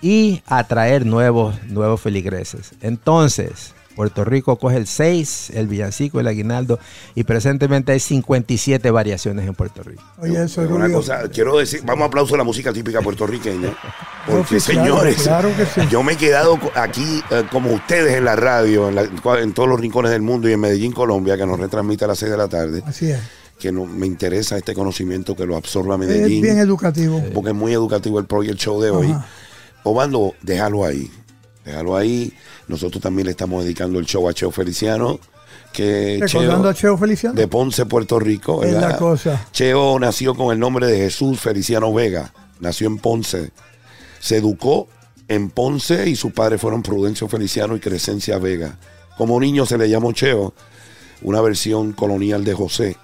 y 0.01 0.41
atraer 0.47 1.05
nuevos 1.05 1.55
feligreses. 2.01 2.71
Entonces, 2.81 3.73
Puerto 3.99 4.23
Rico 4.23 4.55
coge 4.55 4.77
el 4.77 4.87
6, 4.87 5.49
el 5.55 5.67
villancico, 5.67 6.21
el 6.21 6.27
aguinaldo, 6.27 6.79
y 7.15 7.25
presentemente 7.25 7.91
hay 7.91 7.99
57 7.99 8.91
variaciones 8.91 9.45
en 9.45 9.53
Puerto 9.53 9.83
Rico. 9.83 10.01
Oye, 10.21 10.41
eso 10.41 10.63
es 10.63 10.71
una 10.71 10.89
cosa, 10.89 11.27
quiero 11.27 11.57
decir, 11.57 11.81
vamos 11.83 12.03
a 12.03 12.05
aplauso 12.05 12.33
a 12.35 12.37
la 12.37 12.45
música 12.45 12.71
típica 12.71 13.01
puertorriqueña. 13.01 13.73
Porque, 14.25 14.61
señores, 14.61 15.23
claro 15.23 15.49
que 15.53 15.65
sí. 15.65 15.81
yo 15.91 16.01
me 16.01 16.13
he 16.13 16.15
quedado 16.15 16.57
aquí, 16.75 17.21
eh, 17.29 17.43
como 17.51 17.73
ustedes 17.73 18.15
en 18.15 18.23
la 18.23 18.37
radio, 18.37 18.87
en, 18.87 18.95
la- 18.95 19.09
en 19.41 19.51
todos 19.53 19.67
los 19.67 19.77
rincones 19.77 20.11
del 20.11 20.21
mundo 20.21 20.47
y 20.47 20.53
en 20.53 20.61
Medellín, 20.61 20.93
Colombia, 20.93 21.35
que 21.35 21.45
nos 21.45 21.59
retransmite 21.59 22.05
a 22.05 22.07
las 22.07 22.19
6 22.19 22.31
de 22.31 22.37
la 22.37 22.47
tarde, 22.47 22.81
Así 22.85 23.11
es. 23.11 23.19
que 23.59 23.69
no, 23.73 23.85
me 23.85 24.07
interesa 24.07 24.55
este 24.57 24.73
conocimiento 24.73 25.35
que 25.35 25.45
lo 25.45 25.57
absorba 25.57 25.95
Es 25.95 25.99
Medellín. 25.99 26.41
bien 26.41 26.59
educativo. 26.59 27.21
porque 27.33 27.49
es 27.49 27.55
muy 27.55 27.73
educativo 27.73 28.17
el 28.17 28.25
pro 28.27 28.43
y 28.43 28.47
el 28.47 28.55
show 28.55 28.79
de 28.81 28.91
hoy. 28.91 29.07
Ajá. 29.11 29.25
Obando, 29.83 30.35
déjalo 30.41 30.85
ahí. 30.85 31.11
Déjalo 31.65 31.95
ahí. 31.95 32.33
Nosotros 32.67 33.01
también 33.01 33.25
le 33.25 33.31
estamos 33.31 33.63
dedicando 33.63 33.99
el 33.99 34.05
show 34.05 34.27
a 34.27 34.33
Cheo 34.33 34.51
Feliciano. 34.51 35.19
Que 35.73 36.17
Recordando 36.19 36.69
a 36.69 36.73
Cheo 36.73 36.97
Feliciano. 36.97 37.35
de 37.35 37.47
Ponce, 37.47 37.85
Puerto 37.85 38.19
Rico. 38.19 38.63
La 38.63 38.97
cosa. 38.97 39.47
Cheo 39.51 39.99
nació 39.99 40.35
con 40.35 40.51
el 40.51 40.59
nombre 40.59 40.87
de 40.87 40.97
Jesús 40.97 41.39
Feliciano 41.39 41.93
Vega. 41.93 42.33
Nació 42.59 42.87
en 42.87 42.97
Ponce. 42.97 43.51
Se 44.19 44.37
educó 44.37 44.87
en 45.27 45.49
Ponce 45.49 46.09
y 46.09 46.15
sus 46.15 46.31
padres 46.33 46.59
fueron 46.59 46.81
Prudencio 46.81 47.27
Feliciano 47.27 47.75
y 47.75 47.79
Crescencia 47.79 48.39
Vega. 48.39 48.79
Como 49.17 49.39
niño 49.39 49.65
se 49.65 49.77
le 49.77 49.89
llamó 49.89 50.11
Cheo, 50.11 50.53
una 51.21 51.41
versión 51.41 51.93
colonial 51.93 52.43
de 52.43 52.53
José 52.53 52.97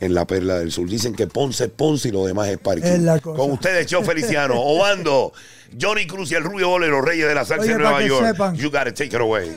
en 0.00 0.14
la 0.14 0.26
Perla 0.26 0.58
del 0.58 0.72
Sur. 0.72 0.88
Dicen 0.88 1.14
que 1.14 1.26
Ponce 1.26 1.64
es 1.64 1.70
Ponce 1.70 2.08
y 2.08 2.10
lo 2.12 2.24
demás 2.24 2.48
es 2.48 2.58
parking. 2.58 3.06
Con 3.22 3.52
ustedes, 3.52 3.86
Cheo 3.86 4.02
Feliciano, 4.02 4.54
Obando, 4.60 5.32
Johnny 5.80 6.06
Cruz 6.06 6.32
y 6.32 6.34
el 6.34 6.42
Rubio 6.42 6.70
Ole, 6.70 6.88
los 6.88 7.04
reyes 7.04 7.28
de 7.28 7.34
la 7.34 7.44
salsa 7.44 7.64
Oye, 7.64 7.72
en 7.72 7.78
Nueva 7.78 8.02
York. 8.02 8.26
sepan. 8.26 8.56
You 8.56 8.70
gotta 8.70 8.92
take 8.92 9.06
it 9.14 9.20
away. 9.20 9.56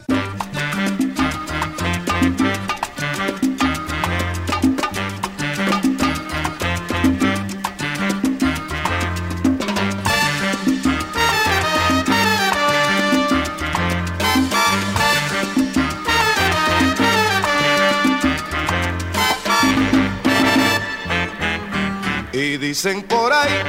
Y 22.54 22.58
dicen 22.58 23.02
por 23.02 23.34
ahí 23.34 23.64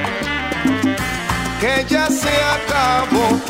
que 1.59 1.87
ya 1.89 2.07
se 2.09 2.29
acabó, 2.29 3.41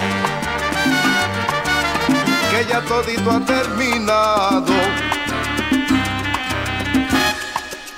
que 2.52 2.64
ya 2.70 2.80
todito 2.82 3.32
ha 3.32 3.44
terminado. 3.44 4.72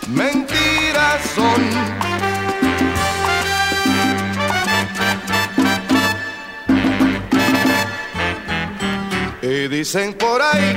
Mentiras 0.08 1.20
son. 1.34 1.62
Y 9.42 9.68
dicen 9.68 10.14
por 10.14 10.40
ahí 10.40 10.74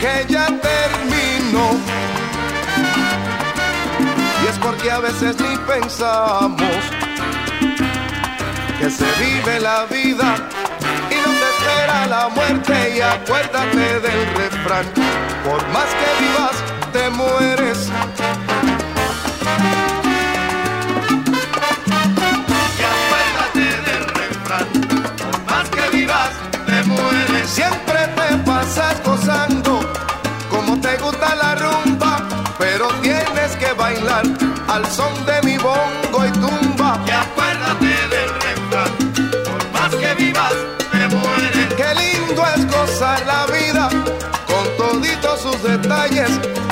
que 0.00 0.26
ya 0.28 0.46
terminó. 0.46 1.97
Es 4.48 4.58
porque 4.60 4.90
a 4.90 4.98
veces 5.00 5.36
ni 5.40 5.56
pensamos 5.58 6.62
que 8.78 8.90
se 8.90 9.04
vive 9.20 9.60
la 9.60 9.84
vida 9.84 10.36
y 11.10 11.16
nos 11.16 11.36
espera 11.50 12.06
la 12.06 12.28
muerte. 12.28 12.96
Y 12.96 13.00
acuérdate 13.00 14.00
del 14.00 14.26
refrán, 14.36 14.86
Por 15.44 15.68
más 15.68 15.88
que 15.98 16.24
vivas, 16.24 16.56
te 16.94 17.10
mueres. 17.10 17.90
Y 22.78 22.82
acuérdate 22.94 23.66
del 23.90 24.04
refrán. 24.14 24.66
Por 25.18 25.36
más 25.50 25.68
que 25.68 25.96
vivas, 25.96 26.30
te 26.66 26.82
mueres. 26.84 27.50
Siempre 27.50 27.97
al 34.78 34.90
son 34.92 35.14
de 35.26 35.42
mi 35.42 35.56
bongo 35.58 36.26
y 36.26 36.30
tumba. 36.32 37.00
Y 37.06 37.10
acuérdate 37.10 37.92
del 38.14 38.30
refrán. 38.44 38.92
Por 39.48 39.62
más 39.72 39.92
que 39.94 40.14
vivas, 40.14 40.54
te 40.92 41.08
mueres. 41.16 41.74
Qué 41.80 41.90
lindo 42.02 42.42
es 42.54 42.62
gozar 42.70 43.20
la 43.26 43.46
vida 43.46 43.88
con 44.50 44.64
toditos 44.76 45.40
sus 45.40 45.62
detalles. 45.62 46.30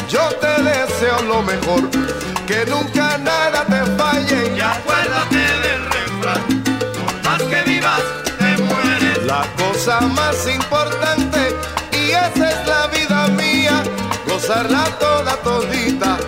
Yo 0.08 0.25
te 0.42 0.62
deseo 0.62 1.20
lo 1.22 1.42
mejor, 1.42 1.82
que 2.46 2.64
nunca 2.66 3.18
nada 3.18 3.64
te 3.72 3.80
falle. 3.98 4.40
Y 4.56 4.60
acuérdate 4.60 5.42
del 5.64 5.82
refrán. 5.96 6.42
Por 6.98 7.14
más 7.25 7.42
que 7.50 7.60
vivas, 7.70 8.02
te 8.38 8.62
mueres. 8.62 9.22
La 9.25 9.42
cosa 9.58 10.00
más 10.00 10.46
importante, 10.46 11.40
y 11.92 12.10
esa 12.10 12.50
es 12.54 12.66
la 12.68 12.86
vida 12.86 13.28
mía, 13.28 13.82
gozarla 14.28 14.84
toda 15.00 15.32
todita 15.42 16.18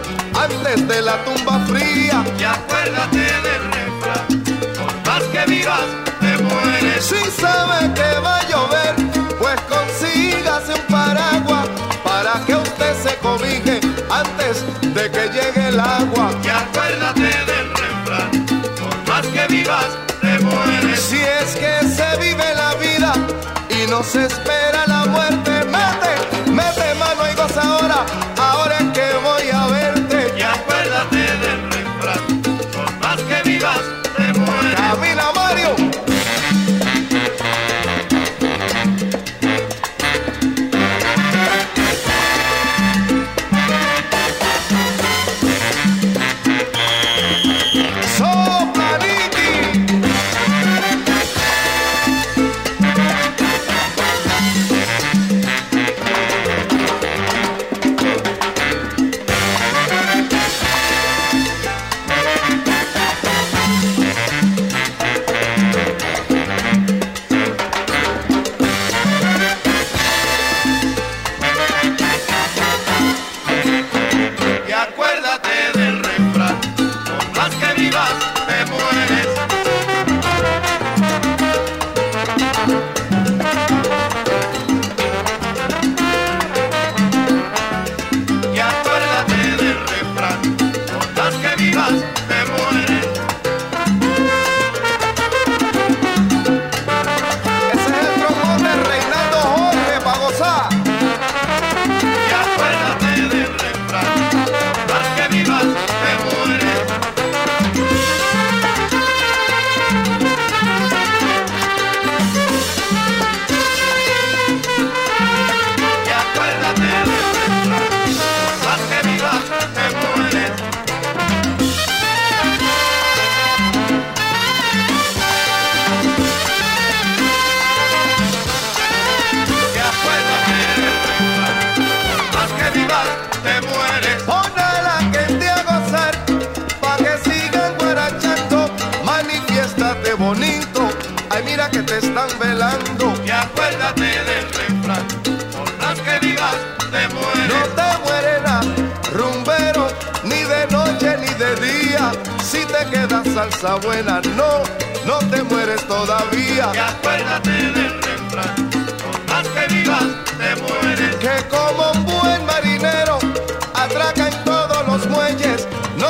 antes 0.49 0.89
de 0.89 1.03
la 1.03 1.17
tumba 1.25 1.59
fría. 1.67 2.25
Y 2.39 2.45
acuérdate 2.45 3.19
del 3.19 3.63
refrán, 3.77 4.45
por 4.77 5.07
más 5.07 5.23
que 5.33 5.45
vivas, 5.51 5.87
te 6.21 6.43
mueres. 6.43 7.05
Si 7.05 7.41
sabe 7.41 7.93
que 7.95 8.21
va 8.21 8.37
a 8.39 8.49
llover, 8.49 8.95
pues 9.39 9.61
consígase 9.69 10.75
un 10.75 10.87
paraguas 10.89 11.69
para 12.05 12.45
que 12.47 12.57
usted 12.57 12.95
se 13.03 13.17
cobije 13.17 13.81
antes 14.11 14.65
de 14.95 15.11
que 15.11 15.29
llegue 15.29 15.69
el 15.69 15.81
agua. 15.81 16.31
Y 16.43 16.49
acuérdate 16.49 17.31
del 17.51 17.69
refrán, 17.81 18.47
por 18.77 19.09
más 19.09 19.27
que 19.27 19.47
vivas, 19.49 19.89
te 20.21 20.39
mueres. 20.41 21.01
Si 21.01 21.17
es 21.17 21.57
que 21.57 21.89
se 21.89 22.17
vive 22.19 22.55
la 22.55 22.75
vida 22.75 23.13
y 23.71 23.91
no 23.91 24.03
se 24.03 24.25
espera 24.27 24.87
la 24.87 25.07
muerte, 25.07 25.58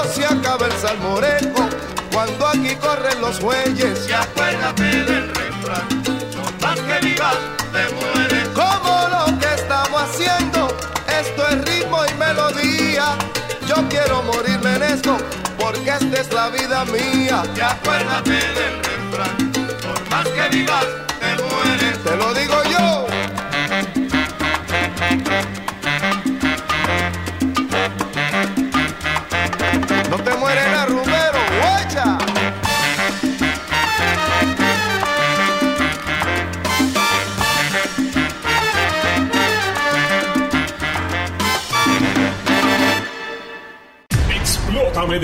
se 0.08 0.24
acaba 0.24 0.66
el 0.66 0.72
salmorejo 0.72 1.68
cuando 2.12 2.46
aquí 2.48 2.74
corren 2.76 3.20
los 3.20 3.40
bueyes. 3.40 4.08
Y 4.08 4.12
acuérdate 4.12 4.82
del 4.82 5.34
refrán, 5.34 6.02
por 6.02 6.62
más 6.62 6.80
que 6.80 7.06
vivas, 7.06 7.36
te 7.72 7.94
mueres. 7.94 8.48
Como 8.48 9.08
lo 9.08 9.38
que 9.38 9.54
estamos 9.54 10.02
haciendo, 10.02 10.68
esto 11.20 11.48
es 11.48 11.64
ritmo 11.64 12.04
y 12.06 12.14
melodía. 12.14 13.16
Yo 13.66 13.76
quiero 13.88 14.22
morirme 14.22 14.76
en 14.76 14.82
esto, 14.82 15.16
porque 15.58 15.90
esta 15.90 16.20
es 16.20 16.32
la 16.32 16.48
vida 16.48 16.84
mía. 16.86 17.42
Y 17.54 17.60
acuérdate 17.60 18.30
del 18.30 18.82
refrán, 18.82 19.52
por 19.52 20.10
más 20.10 20.28
que 20.28 20.56
vivas, 20.56 20.86
te 21.20 21.42
mueres. 21.42 21.98
Te 22.02 22.16
lo 22.16 22.34
digo 22.34 22.62
yo. 22.64 22.67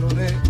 lloré. 0.00 0.49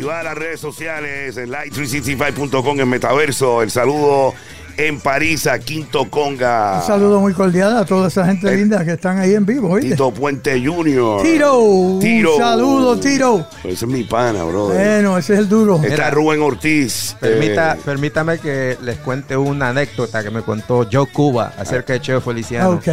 Activar 0.00 0.24
las 0.24 0.34
redes 0.34 0.60
sociales 0.60 1.36
en 1.36 1.50
light365.com 1.50 2.80
en 2.80 2.88
Metaverso. 2.88 3.60
El 3.60 3.70
saludo 3.70 4.32
en 4.78 4.98
París 4.98 5.46
a 5.46 5.58
Quinto 5.58 6.08
Conga. 6.08 6.78
Un 6.80 6.86
saludo 6.86 7.20
muy 7.20 7.34
cordial 7.34 7.76
a 7.76 7.84
toda 7.84 8.08
esa 8.08 8.24
gente 8.24 8.48
El- 8.48 8.60
linda 8.60 8.82
que 8.82 8.92
están 8.92 9.18
ahí 9.18 9.34
en 9.34 9.44
vivo. 9.44 9.68
¿oíste? 9.72 9.90
Tito 9.90 10.10
Puente 10.10 10.52
Jr. 10.64 11.22
Tiro, 11.22 11.98
Tiro. 12.00 12.34
un 12.36 12.40
saludo, 12.40 12.98
Tiro. 12.98 13.46
Ese 13.62 13.72
es 13.84 13.86
mi 13.86 14.04
pana, 14.04 14.42
brother. 14.44 14.76
Bueno, 15.02 15.18
ese 15.18 15.34
es 15.34 15.40
el 15.40 15.48
duro. 15.50 15.76
Está 15.76 15.88
Mira. 15.90 16.10
Rubén 16.10 16.40
Ortiz. 16.40 17.14
Permita, 17.20 17.74
eh, 17.74 17.78
permítame 17.84 18.38
que 18.38 18.78
les 18.80 18.96
cuente 19.00 19.36
una 19.36 19.68
anécdota 19.68 20.22
que 20.24 20.30
me 20.30 20.40
contó 20.40 20.88
Joe 20.90 21.08
Cuba 21.12 21.52
acerca 21.58 21.92
de 21.92 22.00
Cheo 22.00 22.22
Feliciano. 22.22 22.70
Ok. 22.70 22.88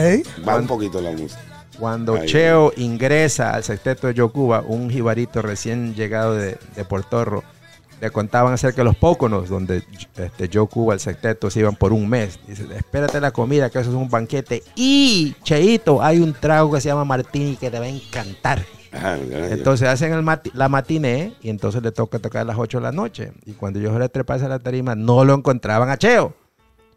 va 0.45 0.57
un 0.57 0.67
poquito 0.67 0.99
la 0.99 1.11
música. 1.11 1.39
Cuando. 1.79 2.17
Cheo 2.25 2.73
ingresa 2.77 3.51
al 3.53 3.63
sexteto 3.63 4.07
de 4.07 4.13
Joe 4.19 4.29
Cuba, 4.31 4.63
un 4.65 4.89
jibarito 4.89 5.41
recién 5.41 5.93
llegado 5.95 6.33
de, 6.35 6.57
de 6.75 6.85
Portorro, 6.85 7.43
le 8.01 8.11
contaban 8.11 8.53
acerca 8.53 8.77
de 8.77 8.85
los 8.85 8.95
póconos, 8.95 9.49
donde 9.49 9.83
este, 10.17 10.49
Joe 10.53 10.67
Cuba, 10.67 10.93
el 10.93 10.99
sexteto, 10.99 11.49
se 11.49 11.59
iban 11.61 11.75
por 11.75 11.93
un 11.93 12.07
mes. 12.07 12.39
Dice, 12.47 12.65
espérate 12.75 13.19
la 13.19 13.31
comida, 13.31 13.69
que 13.69 13.79
eso 13.79 13.89
es 13.89 13.95
un 13.95 14.09
banquete. 14.09 14.63
Y, 14.75 15.35
Cheito, 15.43 16.01
hay 16.03 16.19
un 16.19 16.33
trago 16.33 16.71
que 16.73 16.81
se 16.81 16.89
llama 16.89 17.05
Martini 17.05 17.55
que 17.55 17.71
te 17.71 17.79
va 17.79 17.85
a 17.85 17.89
encantar. 17.89 18.63
Ajá. 18.91 19.17
Entonces 19.49 19.87
hacen 19.87 20.13
el 20.13 20.21
mati- 20.23 20.51
la 20.53 20.69
matiné 20.69 21.33
y 21.41 21.49
entonces 21.49 21.81
le 21.83 21.91
toca 21.91 22.19
tocar 22.19 22.41
a 22.43 22.45
las 22.45 22.57
8 22.57 22.77
de 22.77 22.83
la 22.83 22.91
noche. 22.91 23.31
Y 23.45 23.53
cuando 23.53 23.79
yo 23.79 23.97
le 23.99 24.09
trepase 24.09 24.45
a 24.45 24.47
la 24.49 24.59
tarima, 24.59 24.95
no 24.95 25.25
lo 25.25 25.33
encontraban 25.33 25.89
a 25.89 25.97
Cheo. 25.97 26.33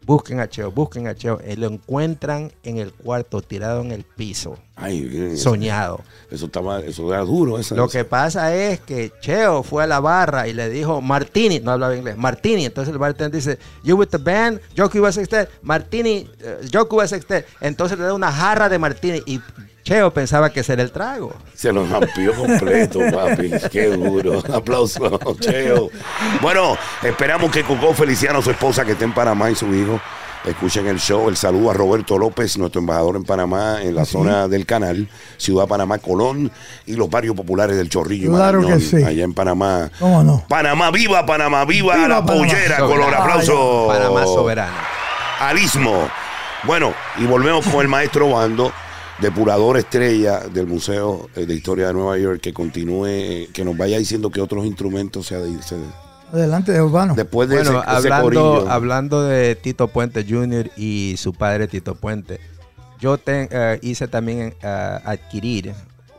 Busquen 0.05 0.39
a 0.39 0.49
Cheo, 0.49 0.71
busquen 0.71 1.07
a 1.07 1.15
Cheo. 1.15 1.39
Y 1.47 1.55
lo 1.55 1.67
encuentran 1.67 2.51
en 2.63 2.77
el 2.79 2.91
cuarto, 2.91 3.41
tirado 3.41 3.81
en 3.81 3.91
el 3.91 4.03
piso, 4.03 4.57
Ay, 4.75 5.01
bien, 5.01 5.27
eso, 5.33 5.51
soñado. 5.51 6.01
eso 6.31 6.47
estaba, 6.47 6.79
eso 6.79 7.13
era 7.13 7.21
duro. 7.23 7.59
Esa, 7.59 7.75
Lo 7.75 7.87
que 7.87 8.03
pasa 8.03 8.55
es 8.55 8.79
que 8.79 9.11
Cheo 9.21 9.61
fue 9.61 9.83
a 9.83 9.87
la 9.87 9.99
barra 9.99 10.47
y 10.47 10.53
le 10.53 10.69
dijo 10.69 11.01
Martini, 11.01 11.59
no 11.59 11.71
hablaba 11.71 11.95
inglés, 11.95 12.17
Martini. 12.17 12.65
Entonces 12.65 12.91
el 12.91 12.97
bartender 12.97 13.39
dice, 13.39 13.59
You 13.83 13.95
with 13.95 14.07
the 14.07 14.17
band, 14.17 14.59
Joe 14.75 14.89
Cuba 14.89 15.11
Sextet, 15.11 15.49
Martini, 15.61 16.27
eh, 16.39 16.67
Joe 16.73 16.87
Cuba 16.87 17.07
Sextet. 17.07 17.45
Entonces 17.59 17.97
le 17.99 18.05
da 18.05 18.13
una 18.15 18.31
jarra 18.31 18.69
de 18.69 18.79
Martini 18.79 19.21
y 19.27 19.39
Cheo 19.83 20.13
pensaba 20.13 20.51
que 20.51 20.59
ese 20.59 20.73
era 20.73 20.83
el 20.83 20.91
trago. 20.91 21.33
Se 21.55 21.71
lo 21.73 21.81
amplió 21.83 22.33
completo, 22.35 22.99
papi. 23.13 23.51
Qué 23.71 23.87
duro. 23.87 24.43
Aplausos, 24.53 25.11
Cheo. 25.39 25.89
Bueno, 26.41 26.77
esperamos 27.01 27.51
que 27.51 27.63
Coco 27.63 27.93
Feliciano, 27.93 28.41
su 28.41 28.51
esposa, 28.51 28.85
que 28.85 28.91
está 28.91 29.05
en 29.05 29.13
Panamá 29.13 29.49
y 29.49 29.55
su 29.55 29.73
hijo, 29.73 29.99
escuchen 30.45 30.85
el 30.85 30.99
show. 30.99 31.29
El 31.29 31.35
saludo 31.35 31.71
a 31.71 31.73
Roberto 31.73 32.17
López, 32.19 32.57
nuestro 32.59 32.79
embajador 32.81 33.15
en 33.15 33.23
Panamá, 33.23 33.81
en 33.81 33.95
la 33.95 34.05
zona 34.05 34.47
del 34.47 34.67
canal, 34.67 35.07
Ciudad 35.37 35.67
Panamá, 35.67 35.97
Colón 35.97 36.51
y 36.85 36.93
los 36.95 37.09
barrios 37.09 37.35
populares 37.35 37.75
del 37.75 37.89
Chorrillo 37.89 38.31
y 38.31 38.35
Claro 38.35 38.59
que 38.61 38.65
Marañón, 38.67 38.81
sí. 38.87 39.03
allá 39.03 39.23
en 39.23 39.33
Panamá. 39.33 39.89
¿Cómo 39.99 40.23
no? 40.23 40.43
Panamá 40.47 40.91
viva, 40.91 41.25
Panamá 41.25 41.65
viva, 41.65 41.95
Viva 41.95 42.07
la 42.07 42.23
Panamá. 42.23 42.33
pollera, 42.47 42.77
color 42.77 43.13
aplauso. 43.15 43.87
Panamá 43.87 44.25
soberano. 44.25 44.77
al 45.39 45.57
istmo. 45.57 46.07
Bueno, 46.65 46.93
y 47.17 47.25
volvemos 47.25 47.65
con 47.65 47.81
el 47.81 47.87
maestro 47.87 48.29
Bando, 48.29 48.71
depurador 49.21 49.77
estrella 49.77 50.39
del 50.39 50.67
Museo 50.67 51.29
eh, 51.35 51.45
de 51.45 51.53
Historia 51.53 51.87
de 51.87 51.93
Nueva 51.93 52.17
York, 52.17 52.41
que 52.41 52.53
continúe, 52.53 53.47
que 53.53 53.63
nos 53.63 53.77
vaya 53.77 53.97
diciendo 53.97 54.29
que 54.29 54.41
otros 54.41 54.65
instrumentos 54.65 55.27
se, 55.27 55.35
se- 55.61 55.75
Adelante, 56.33 56.81
Urbano. 56.81 57.13
después 57.13 57.49
de 57.49 57.55
Bueno, 57.57 57.71
ese, 57.71 57.79
ese 57.79 57.89
hablando, 58.07 58.23
corillo. 58.23 58.69
hablando 58.71 59.23
de 59.23 59.55
Tito 59.55 59.87
Puente 59.89 60.25
Jr. 60.27 60.71
y 60.77 61.15
su 61.17 61.33
padre 61.33 61.67
Tito 61.67 61.95
Puente, 61.95 62.39
yo 62.99 63.17
te- 63.17 63.49
eh, 63.51 63.79
hice 63.81 64.07
también 64.07 64.53
eh, 64.61 64.99
adquirir 65.05 65.73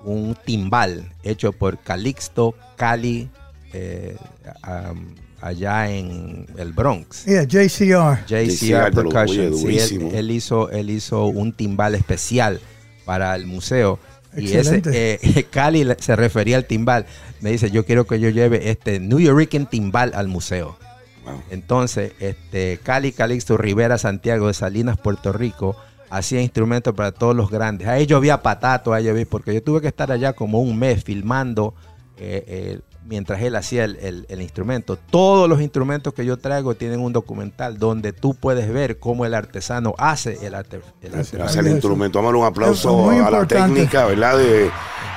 un 0.05 0.37
timbal 0.45 1.13
hecho 1.23 1.53
por 1.53 1.79
Calixto 1.79 2.55
Cali 2.77 3.31
eh, 3.73 4.17
am, 4.63 5.15
allá 5.41 5.91
en 5.91 6.47
el 6.59 6.73
Bronx. 6.73 7.25
Yeah, 7.25 7.45
JCR. 7.45 8.27
JCR, 8.27 8.91
JCR 8.91 8.93
Percussion. 8.95 9.57
Sí, 9.57 9.99
él 10.13 10.31
hizo, 10.31 10.71
él 10.71 10.91
hizo 10.91 11.25
un 11.27 11.53
timbal 11.53 11.95
especial 11.95 12.61
para 13.05 13.35
el 13.35 13.47
museo. 13.47 13.99
Y 14.37 14.53
ese, 14.53 14.83
eh, 14.93 15.45
Cali 15.51 15.87
se 15.99 16.17
refería 16.17 16.57
al 16.57 16.65
timbal. 16.65 17.07
Me 17.41 17.51
dice, 17.51 17.71
yo 17.71 17.85
quiero 17.85 18.07
que 18.07 18.19
yo 18.21 18.31
lleve 18.31 18.71
este 18.71 19.01
New 19.01 19.19
Yorican 19.19 19.69
timbal 19.69 20.13
al 20.15 20.29
museo. 20.29 20.79
Wow. 21.25 21.43
Entonces, 21.51 22.13
este, 22.19 22.81
Cali 22.83 23.13
Calixto 23.13 23.57
Rivera 23.57 23.99
Santiago 23.99 24.49
de 24.49 24.55
Salinas, 24.55 24.97
Puerto 24.99 25.33
Rico, 25.33 25.77
hacía 26.11 26.43
instrumentos 26.43 26.95
para 26.95 27.13
todos 27.13 27.35
los 27.35 27.51
grandes. 27.51 27.89
Ahí 27.89 28.07
llovía 28.07 28.43
patato, 28.43 28.93
ahí 28.93 29.05
llovía, 29.05 29.27
porque 29.29 29.55
yo 29.55 29.63
tuve 29.63 29.81
que 29.81 29.89
estar 29.89 30.13
allá 30.13 30.35
como 30.35 30.61
un 30.61 30.79
mes 30.79 31.05
filmando 31.05 31.75
eh, 32.19 32.45
eh, 32.47 32.81
mientras 33.07 33.43
él 33.43 33.57
hacía 33.57 33.85
el, 33.85 33.97
el- 33.97 34.27
el 34.29 34.41
instrumento. 34.43 34.97
Todos 34.97 35.49
los 35.49 35.61
instrumentos 35.61 36.15
que 36.15 36.25
yo 36.25 36.39
traigo 36.39 36.75
tienen 36.75 37.01
un 37.01 37.13
documental 37.13 37.79
donde 37.79 38.13
tú 38.13 38.35
puedes 38.35 38.73
ver 38.73 38.99
cómo 38.99 39.27
el 39.27 39.35
artesano 39.35 39.95
hace 39.99 40.39
el 40.47 40.55
arte. 40.55 40.81
el 41.03 41.15
arte- 41.15 41.37
Gracias 41.37 41.57
al 41.59 41.69
instrumento. 41.69 42.23
Vamos 42.23 42.41
un 42.41 42.47
aplauso 42.47 43.11
a 43.11 43.31
la 43.31 43.47
técnica, 43.47 44.07
¿verdad? 44.07 44.39
De, 44.39 44.71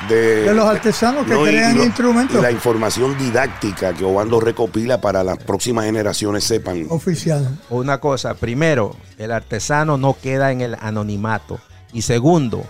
de, 0.10 0.42
De 0.44 0.54
los 0.54 0.66
artesanos 0.66 1.26
que 1.26 1.34
crean 1.36 1.78
y 1.78 1.84
instrumentos. 1.84 2.38
y 2.38 2.42
la 2.42 2.52
información 2.52 3.18
didáctica 3.18 3.94
que 3.94 4.04
Obando 4.04 4.40
recopila 4.40 5.00
para 5.02 5.24
las 5.24 5.38
próximas 5.38 5.86
generaciones 5.86 6.44
sepan. 6.44 6.86
Oficial. 6.90 7.48
Una 7.70 8.00
cosa, 8.00 8.34
primero, 8.34 8.96
el 9.18 9.32
artesano 9.32 9.98
no 9.98 10.16
queda 10.22 10.52
en 10.52 10.62
el 10.62 10.76
anonimato. 10.82 11.60
Y 11.94 12.02
segundo, 12.02 12.64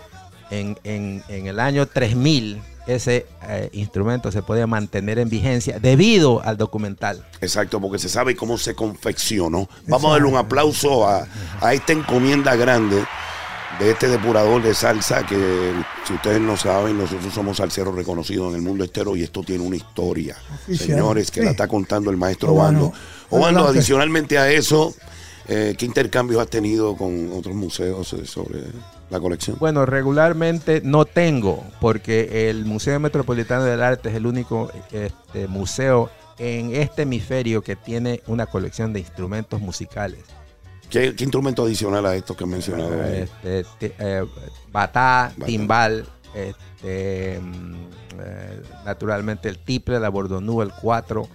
en, 0.52 0.78
en- 0.84 1.24
en 1.30 1.48
el 1.48 1.60
año 1.60 1.88
3000, 1.88 2.62
ese 2.88 3.26
eh, 3.44 3.70
instrumento 3.74 4.32
se 4.32 4.42
puede 4.42 4.66
mantener 4.68 5.20
en 5.20 5.30
vigencia 5.30 5.80
debido 5.80 6.42
al 6.44 6.58
documental. 6.58 7.26
Exacto, 7.42 7.80
porque 7.82 8.00
se 8.00 8.10
sabe 8.10 8.36
cómo 8.36 8.58
se 8.58 8.76
confeccionó. 8.76 9.68
Vamos 9.88 10.10
a 10.10 10.14
darle 10.14 10.28
un 10.28 10.36
aplauso 10.38 11.08
a, 11.08 11.28
a 11.62 11.74
esta 11.74 11.94
encomienda 11.94 12.56
grande 12.56 13.04
de 13.80 13.92
este 13.92 14.08
depurador 14.08 14.62
de 14.64 14.74
salsa 14.74 15.26
que, 15.26 15.74
si 16.08 16.14
ustedes 16.14 16.40
no 16.40 16.56
saben, 16.56 16.98
nosotros 16.98 17.34
somos 17.34 17.58
salseros 17.58 17.94
reconocidos 17.94 18.50
en 18.50 18.56
el 18.56 18.62
mundo 18.62 18.84
entero 18.86 19.16
y 19.18 19.24
esto 19.24 19.44
tiene 19.44 19.64
una 19.66 19.76
historia, 19.76 20.38
Oficial. 20.64 20.90
señores, 20.90 21.30
que 21.32 21.42
Sí. 21.42 21.46
la 21.46 21.52
está 21.52 21.68
contando 21.68 22.10
el 22.10 22.16
maestro 22.18 22.54
Obando. 22.54 22.86
Obando. 22.86 22.98
Obando, 23.32 23.60
Adelante. 23.62 23.80
adicionalmente 23.80 24.38
a 24.38 24.50
eso, 24.50 24.94
eh, 25.48 25.76
¿qué 25.78 25.86
intercambios 25.86 26.42
has 26.42 26.48
tenido 26.48 26.96
con 26.96 27.32
otros 27.34 27.54
museos 27.54 28.14
eh, 28.14 28.26
sobre 28.26 28.62
la 29.10 29.20
colección? 29.20 29.58
Bueno, 29.60 29.86
regularmente 29.86 30.82
no 30.84 31.06
tengo, 31.06 31.64
porque 31.80 32.50
el 32.50 32.66
Museo 32.66 33.00
Metropolitano 33.00 33.64
del 33.64 33.82
Arte 33.82 34.10
es 34.10 34.16
el 34.16 34.26
único 34.26 34.72
este, 34.92 35.48
museo 35.48 36.10
en 36.38 36.76
este 36.76 37.04
hemisferio 37.04 37.62
que 37.62 37.76
tiene 37.76 38.22
una 38.28 38.46
colección 38.46 38.94
de 38.94 39.00
instrumentos 39.00 39.62
musicales. 39.62 40.24
¿Qué, 40.90 41.16
qué 41.16 41.24
instrumento 41.24 41.64
adicional 41.64 42.06
a 42.06 42.16
estos 42.16 42.38
que 42.38 42.44
he 42.44 42.48
mencionado? 42.48 42.94
Este, 43.04 43.66
eh, 44.00 44.26
batá, 44.72 45.32
Batá. 45.36 45.46
timbal, 45.46 46.06
este, 46.34 47.40
mm, 47.42 47.76
eh, 48.20 48.62
naturalmente 48.86 49.50
el 49.50 49.58
tiple, 49.58 50.00
la 50.00 50.10
bordonú, 50.10 50.62
el 50.62 50.72
4. 50.72 51.28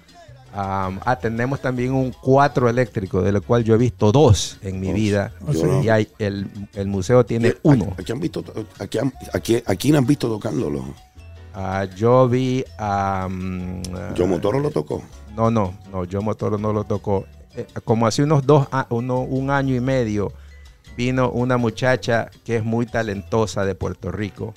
Ah, 0.54 1.18
tenemos 1.20 1.60
también 1.60 1.92
un 1.92 2.12
4 2.22 2.68
eléctrico, 2.68 3.22
de 3.22 3.32
lo 3.32 3.42
cual 3.42 3.64
yo 3.64 3.74
he 3.74 3.78
visto 3.78 4.10
dos 4.12 4.58
en 4.62 4.80
mi 4.80 4.88
Dos. 4.88 4.94
vida. 4.96 5.32
No. 5.40 5.82
Y 5.82 5.88
hay, 5.88 6.08
el, 6.18 6.46
el 6.74 6.86
museo 6.88 7.24
tiene 7.24 7.56
uno. 7.62 7.94
Aquí 7.98 8.12
han 8.12 8.20
visto, 8.20 8.44
aquí, 8.78 8.98
han- 8.98 9.12
aquí, 9.32 9.62
aquí 9.66 9.94
han 9.94 10.06
visto 10.06 10.28
tocándolo. 10.28 10.84
Ah, 11.54 11.84
yo 11.96 12.28
vi 12.28 12.64
a... 12.78 13.26
mm, 13.30 13.82
Yo 14.14 14.24
ah, 14.24 14.28
Motoro 14.28 14.60
lo 14.60 14.70
tocó. 14.70 15.02
No, 15.36 15.50
no, 15.50 15.74
no, 15.92 16.04
yo 16.04 16.22
Motoro 16.22 16.58
no 16.58 16.72
lo 16.72 16.84
tocó. 16.84 17.24
Eh, 17.56 17.66
como 17.84 18.06
hace 18.06 18.22
unos 18.22 18.46
dos, 18.46 18.68
a- 18.70 18.86
uno- 18.90 19.20
un 19.22 19.50
año 19.50 19.74
y 19.74 19.80
medio, 19.80 20.32
vino 20.96 21.30
una 21.30 21.56
muchacha 21.56 22.30
que 22.44 22.56
es 22.56 22.64
muy 22.64 22.86
talentosa 22.86 23.64
de 23.64 23.74
Puerto 23.74 24.12
Rico. 24.12 24.54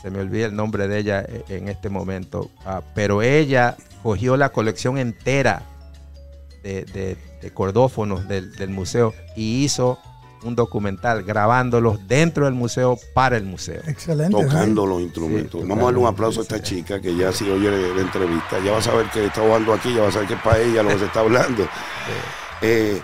Se 0.00 0.10
me 0.10 0.20
olvida 0.20 0.46
el 0.46 0.56
nombre 0.56 0.88
de 0.88 0.98
ella 0.98 1.20
eh, 1.28 1.44
en 1.48 1.68
este 1.68 1.88
momento, 1.88 2.50
Ah, 2.64 2.80
pero 2.94 3.22
ella 3.22 3.76
cogió 4.02 4.36
la 4.36 4.48
colección 4.50 4.98
entera 4.98 5.62
de, 6.62 6.84
de- 6.84 7.16
de 7.42 7.50
cordófonos 7.52 8.28
del, 8.28 8.52
del 8.54 8.70
museo 8.70 9.14
y 9.36 9.64
hizo 9.64 9.98
un 10.44 10.54
documental 10.56 11.22
grabándolos 11.24 12.06
dentro 12.08 12.44
del 12.46 12.54
museo 12.54 12.98
para 13.14 13.36
el 13.36 13.44
museo. 13.44 13.80
Excelente. 13.86 14.30
tocando 14.40 14.86
los 14.86 15.00
instrumentos. 15.00 15.60
Sí, 15.60 15.66
Vamos 15.68 15.82
a 15.82 15.84
darle 15.86 15.98
un 16.00 16.06
aplauso 16.06 16.40
a 16.40 16.42
esta 16.42 16.56
sí. 16.58 16.62
chica 16.62 17.00
que 17.00 17.14
ya 17.16 17.32
si 17.32 17.48
oye 17.50 17.70
la 17.70 18.00
entrevista, 18.00 18.58
ya 18.64 18.72
va 18.72 18.78
a 18.78 18.82
saber 18.82 19.06
que 19.06 19.26
está 19.26 19.42
Obando 19.42 19.72
aquí, 19.72 19.92
ya 19.94 20.02
va 20.02 20.08
a 20.08 20.12
saber 20.12 20.28
que 20.28 20.34
es 20.34 20.40
para 20.42 20.58
ella 20.60 20.82
lo 20.84 20.88
que 20.90 20.98
se 20.98 21.04
está 21.06 21.20
hablando. 21.20 21.62
Eh, 21.62 21.68
eh, 22.62 23.02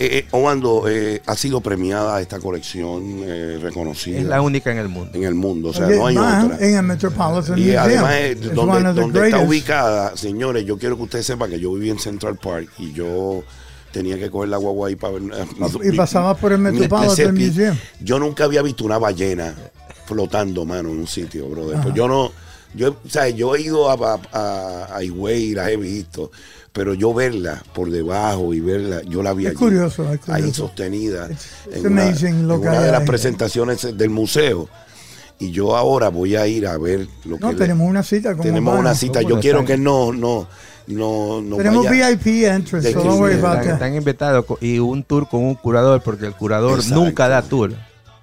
eh, 0.00 0.26
Obando, 0.32 0.88
eh, 0.88 1.20
ha 1.26 1.36
sido 1.36 1.60
premiada 1.60 2.20
esta 2.20 2.38
colección 2.38 3.20
eh, 3.22 3.58
reconocida 3.60 4.18
Es 4.18 4.24
la 4.24 4.40
única 4.42 4.70
en 4.72 4.78
el 4.78 4.88
mundo. 4.88 5.10
en 5.14 5.24
el 5.24 5.34
mundo, 5.34 5.68
o 5.68 5.72
sea, 5.72 5.86
no 5.88 6.06
hay 6.06 6.16
otra. 6.16 6.56
En 6.60 6.76
el 6.76 6.82
Metropolitan 6.82 7.58
Y 7.58 7.62
Museum. 7.62 7.78
además, 7.78 8.14
eh, 8.14 8.30
It's 8.40 8.54
donde, 8.54 9.26
está 9.26 9.38
ubicada, 9.40 10.16
señores, 10.16 10.64
yo 10.64 10.78
quiero 10.78 10.96
que 10.96 11.02
usted 11.02 11.22
sepa 11.22 11.48
que 11.48 11.60
yo 11.60 11.72
viví 11.74 11.90
en 11.90 11.98
Central 11.98 12.36
Park 12.36 12.68
y 12.78 12.92
yo 12.92 13.44
tenía 13.92 14.18
que 14.18 14.30
coger 14.30 14.48
la 14.48 14.56
guagua 14.56 14.88
ahí 14.88 14.96
para 14.96 15.14
ver. 15.14 15.22
Y 15.82 15.96
pasaba 15.96 16.34
por 16.36 16.52
el 16.52 16.58
Metropolitan 16.58 17.34
Museum. 17.34 17.76
Yo 18.00 18.18
nunca 18.18 18.44
había 18.44 18.62
visto 18.62 18.84
una 18.84 18.98
ballena 18.98 19.54
flotando, 20.06 20.64
mano, 20.64 20.90
en 20.90 20.98
un 20.98 21.06
sitio, 21.06 21.48
brother. 21.48 21.80
Pues 21.82 21.94
yo 21.94 22.08
no. 22.08 22.32
Yo, 22.72 22.90
o 23.04 23.08
sea, 23.08 23.28
yo 23.28 23.56
he 23.56 23.62
ido 23.62 23.90
a, 23.90 23.94
a, 23.94 24.20
a, 24.32 24.96
a 24.96 25.02
Higüey 25.02 25.42
y 25.46 25.54
las 25.56 25.68
he 25.70 25.76
visto, 25.76 26.30
pero 26.72 26.94
yo 26.94 27.12
verla 27.12 27.62
por 27.74 27.90
debajo 27.90 28.54
y 28.54 28.60
verla, 28.60 29.02
yo 29.02 29.22
la 29.22 29.32
vi 29.32 29.44
Es 29.46 29.50
allí, 29.50 29.58
curioso, 29.58 30.04
es 30.12 30.20
ahí 30.28 30.40
curioso. 30.42 30.66
sostenida 30.66 31.26
It's- 31.30 31.46
it's 31.66 31.76
en 31.84 31.92
una, 31.92 32.02
amazing 32.06 32.46
lo 32.48 32.54
en 32.54 32.60
una 32.60 32.80
de 32.80 32.92
las 32.92 33.00
ahí. 33.00 33.06
presentaciones 33.06 33.96
del 33.96 34.10
museo. 34.10 34.68
Y 35.38 35.52
yo 35.52 35.74
ahora 35.76 36.10
voy 36.10 36.36
a 36.36 36.46
ir 36.46 36.66
a 36.66 36.76
ver 36.78 37.08
lo 37.24 37.36
que 37.38 37.42
No, 37.44 37.52
le- 37.52 37.58
tenemos 37.58 37.88
una 37.88 38.02
cita 38.02 38.34
con 38.34 38.42
tenemos 38.42 38.72
Obama. 38.72 38.88
una 38.90 38.94
cita. 38.94 39.20
¿Cómo 39.20 39.28
Yo 39.30 39.34
no 39.36 39.40
quiero 39.40 39.64
que 39.64 39.78
no, 39.78 40.12
no, 40.12 40.46
no, 40.86 41.40
no 41.40 41.56
Tenemos 41.56 41.86
vaya- 41.86 42.08
VIP 42.10 42.44
entrance, 42.46 42.92
so 42.92 43.02
don't 43.02 43.18
worry 43.20 43.34
Están- 43.36 43.46
about 43.46 43.60
Están, 43.60 43.78
that. 43.78 43.86
están 43.86 43.94
invitados 43.96 44.44
y 44.60 44.78
un 44.78 45.02
tour 45.02 45.28
con 45.28 45.42
un 45.44 45.54
curador, 45.54 46.02
porque 46.02 46.26
el 46.26 46.34
curador 46.34 46.80
Exacto. 46.80 46.94
nunca 47.04 47.28
da 47.28 47.42
tour. 47.42 47.72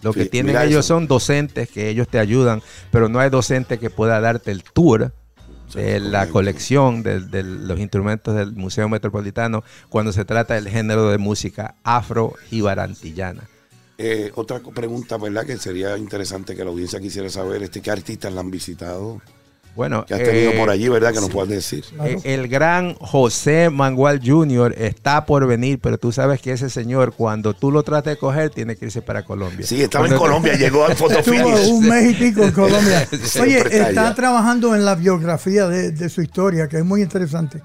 Lo 0.03 0.13
que 0.13 0.23
Sí, 0.25 0.29
tienen 0.29 0.55
ellos 0.57 0.85
eso. 0.85 0.93
son 0.93 1.07
docentes 1.07 1.69
que 1.69 1.89
ellos 1.89 2.07
te 2.07 2.19
ayudan, 2.19 2.61
pero 2.91 3.09
no 3.09 3.19
hay 3.19 3.31
docente 3.31 3.79
que 3.79 3.89
pueda 3.89 4.21
darte 4.21 4.51
el 4.51 4.63
tour 4.63 5.11
de 5.73 5.99
la 5.99 6.27
colección 6.29 7.03
de, 7.03 7.19
de 7.19 7.43
los 7.43 7.79
instrumentos 7.79 8.35
del 8.35 8.53
Museo 8.53 8.87
Metropolitano 8.89 9.63
cuando 9.89 10.11
se 10.11 10.25
trata 10.25 10.53
del 10.53 10.67
género 10.69 11.09
de 11.09 11.17
música 11.17 11.75
afro 11.83 12.33
y 12.51 12.61
barantillana. 12.61 13.43
Eh, 13.97 14.31
otra 14.35 14.59
pregunta, 14.59 15.17
¿verdad? 15.17 15.45
Que 15.45 15.57
sería 15.57 15.97
interesante 15.97 16.55
que 16.55 16.63
la 16.63 16.69
audiencia 16.69 16.99
quisiera 16.99 17.29
saber, 17.29 17.63
este, 17.63 17.81
¿qué 17.81 17.89
artistas 17.89 18.31
la 18.31 18.41
han 18.41 18.51
visitado? 18.51 19.21
Bueno, 19.77 20.05
Que 20.05 20.15
has 20.15 20.23
tenido 20.23 20.51
eh, 20.51 20.57
por 20.57 20.69
allí, 20.69 20.89
¿verdad? 20.89 21.13
Que 21.13 21.21
nos 21.21 21.29
puedas 21.29 21.49
decir. 21.49 21.85
Claro. 21.93 22.09
Eh, 22.09 22.19
El 22.23 22.47
gran 22.47 22.95
José 22.95 23.69
Mangual 23.69 24.19
Jr. 24.23 24.73
está 24.77 25.25
por 25.25 25.45
venir, 25.47 25.79
pero 25.81 25.97
tú 25.97 26.11
sabes 26.11 26.41
que 26.41 26.51
ese 26.51 26.69
señor, 26.69 27.13
cuando 27.15 27.53
tú 27.53 27.71
lo 27.71 27.83
tratas 27.83 28.13
de 28.15 28.17
coger, 28.17 28.49
tiene 28.49 28.75
que 28.75 28.85
irse 28.85 29.01
para 29.01 29.23
Colombia. 29.23 29.65
Sí, 29.65 29.81
estaba 29.81 30.07
en 30.07 30.17
Colombia, 30.17 30.55
llegó 30.55 30.83
al 30.85 30.91
Estuvo 30.97 31.77
un 31.77 31.87
mes 31.87 32.11
y 32.11 32.13
pico 32.15 32.43
en 32.43 32.51
Colombia. 32.51 33.07
Oye, 33.41 33.59
está 33.79 34.13
trabajando 34.15 34.75
en 34.75 34.83
la 34.83 34.95
biografía 34.95 35.67
de, 35.67 35.91
de 35.91 36.09
su 36.09 36.21
historia, 36.21 36.67
que 36.67 36.77
es 36.79 36.85
muy 36.85 37.01
interesante. 37.01 37.61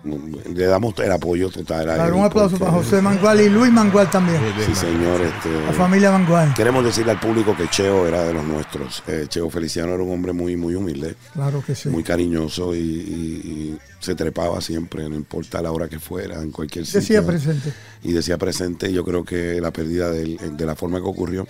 Le 0.55 0.67
damos 0.67 0.95
el 0.99 1.11
apoyo 1.13 1.49
total 1.51 1.89
a 1.91 2.07
él, 2.07 2.13
un 2.13 2.25
aplauso 2.25 2.59
porque- 2.59 2.65
para 2.71 2.77
José 2.77 3.01
Mangual 3.01 3.41
y 3.41 3.49
Luis 3.49 3.73
Mangual 3.73 4.11
también. 4.11 4.39
Sí, 4.67 4.75
señor. 4.75 5.21
Este, 5.23 5.49
La 5.67 5.73
familia 5.73 6.11
Mangual. 6.13 6.53
Queremos 6.55 6.85
decirle 6.85 7.13
al 7.13 7.21
público 7.21 7.57
que 7.57 7.69
Cheo 7.69 8.07
era 8.07 8.23
de 8.25 8.35
los 8.35 8.45
nuestros. 8.45 9.03
Eh, 9.07 9.25
Cheo 9.29 9.49
Feliciano 9.49 9.95
era 9.95 10.03
un 10.03 10.13
hombre 10.13 10.33
muy, 10.33 10.57
muy 10.57 10.75
humilde, 10.75 11.15
Claro 11.33 11.63
que 11.67 11.75
sí. 11.75 11.89
muy 11.89 12.02
cariñoso 12.03 12.75
y, 12.75 12.79
y- 12.79 12.83
y 12.83 13.79
se 14.01 14.15
trepaba 14.15 14.61
siempre, 14.61 15.09
no 15.09 15.15
importa 15.15 15.63
la 15.63 15.71
hora 15.73 15.89
que 15.89 15.99
fuera, 15.99 16.41
en 16.43 16.51
cualquier 16.51 16.85
sitio. 16.87 17.01
Decía 17.01 17.27
presente. 17.27 17.73
y 18.03 18.13
decía 18.13 18.37
presente. 18.39 18.91
y 18.91 18.93
Yo 18.95 19.05
creo 19.05 19.25
que 19.25 19.61
la 19.61 19.73
pérdida 19.73 20.11
de, 20.11 20.23
él, 20.23 20.57
de 20.57 20.67
la 20.67 20.75
forma 20.75 20.99
que 20.99 21.07
ocurrió, 21.07 21.47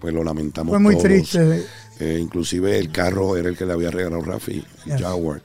pues 0.00 0.12
lo 0.14 0.22
lamentamos 0.22 0.70
Fue 0.72 0.78
muy 0.78 0.94
todos. 0.94 1.04
triste. 1.04 1.64
Eh, 1.98 2.18
inclusive 2.20 2.78
el 2.78 2.92
carro 2.92 3.36
era 3.36 3.48
el 3.48 3.56
que 3.56 3.64
le 3.66 3.72
había 3.72 3.90
regalado 3.90 4.22
Rafi, 4.22 4.64
el 4.86 4.92
Yes. 4.92 5.00
Jaguar. 5.00 5.42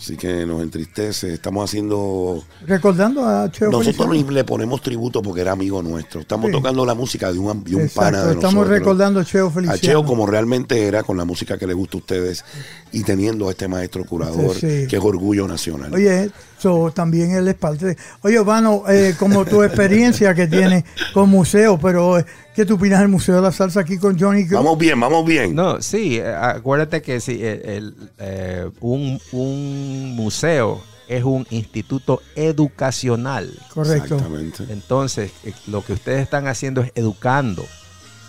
Así 0.00 0.16
que 0.16 0.46
nos 0.46 0.62
entristece. 0.62 1.34
Estamos 1.34 1.68
haciendo. 1.68 2.42
Recordando 2.66 3.26
a 3.26 3.50
Cheo 3.50 3.70
Nosotros 3.70 4.08
Feliciano. 4.08 4.32
le 4.32 4.44
ponemos 4.44 4.80
tributo 4.80 5.20
porque 5.20 5.42
era 5.42 5.52
amigo 5.52 5.82
nuestro. 5.82 6.22
Estamos 6.22 6.46
Sí. 6.46 6.52
tocando 6.52 6.86
la 6.86 6.94
música 6.94 7.30
de 7.30 7.38
un, 7.38 7.62
de 7.64 7.76
un 7.76 7.82
Exacto, 7.82 8.00
pana 8.00 8.24
de 8.24 8.32
Estamos 8.32 8.54
nosotros. 8.54 8.78
recordando 8.78 9.20
a 9.20 9.24
Cheo 9.26 9.48
A 9.48 9.50
Feliciano. 9.50 9.78
Cheo 9.82 10.04
como 10.06 10.26
realmente 10.26 10.86
era 10.86 11.02
con 11.02 11.18
la 11.18 11.26
música 11.26 11.58
que 11.58 11.66
le 11.66 11.74
gusta 11.74 11.98
a 11.98 12.00
ustedes 12.00 12.44
y 12.92 13.02
teniendo 13.04 13.48
a 13.48 13.50
este 13.50 13.68
maestro 13.68 14.04
curador 14.04 14.54
Sí, 14.54 14.60
sí. 14.82 14.86
que 14.88 14.96
es 14.96 15.02
orgullo 15.04 15.46
nacional. 15.46 15.92
Oye, 15.92 16.30
so, 16.60 16.90
también 16.94 17.30
él 17.32 17.48
es 17.48 17.54
parte 17.54 17.86
de... 17.86 17.96
Oye, 18.22 18.38
Vano, 18.40 18.84
eh, 18.88 19.14
como 19.18 19.44
tu 19.44 19.62
experiencia 19.64 20.34
que 20.34 20.46
tienes 20.46 20.84
con 21.14 21.28
museo, 21.30 21.78
pero 21.78 22.18
eh, 22.18 22.26
¿qué 22.54 22.64
tú 22.66 22.74
opinas 22.74 23.00
del 23.00 23.08
Museo 23.08 23.36
de 23.36 23.42
la 23.42 23.52
Salsa 23.52 23.80
aquí 23.80 23.96
con 23.98 24.18
Johnny? 24.18 24.44
Vamos 24.44 24.76
bien, 24.78 25.00
vamos 25.00 25.24
bien. 25.24 25.54
No, 25.54 25.80
sí, 25.80 26.18
eh, 26.18 26.34
acuérdate 26.34 27.00
que 27.02 27.20
sí, 27.20 27.42
el- 27.42 27.62
el, 27.68 27.94
eh, 28.18 28.70
un, 28.80 29.20
un 29.32 30.14
museo 30.16 30.82
es 31.08 31.24
un 31.24 31.46
instituto 31.50 32.20
educacional. 32.36 33.50
Correcto. 33.74 34.14
Exactamente. 34.16 34.64
Entonces, 34.68 35.32
lo 35.66 35.84
que 35.84 35.94
ustedes 35.94 36.22
están 36.22 36.46
haciendo 36.46 36.82
es 36.82 36.92
educando. 36.94 37.64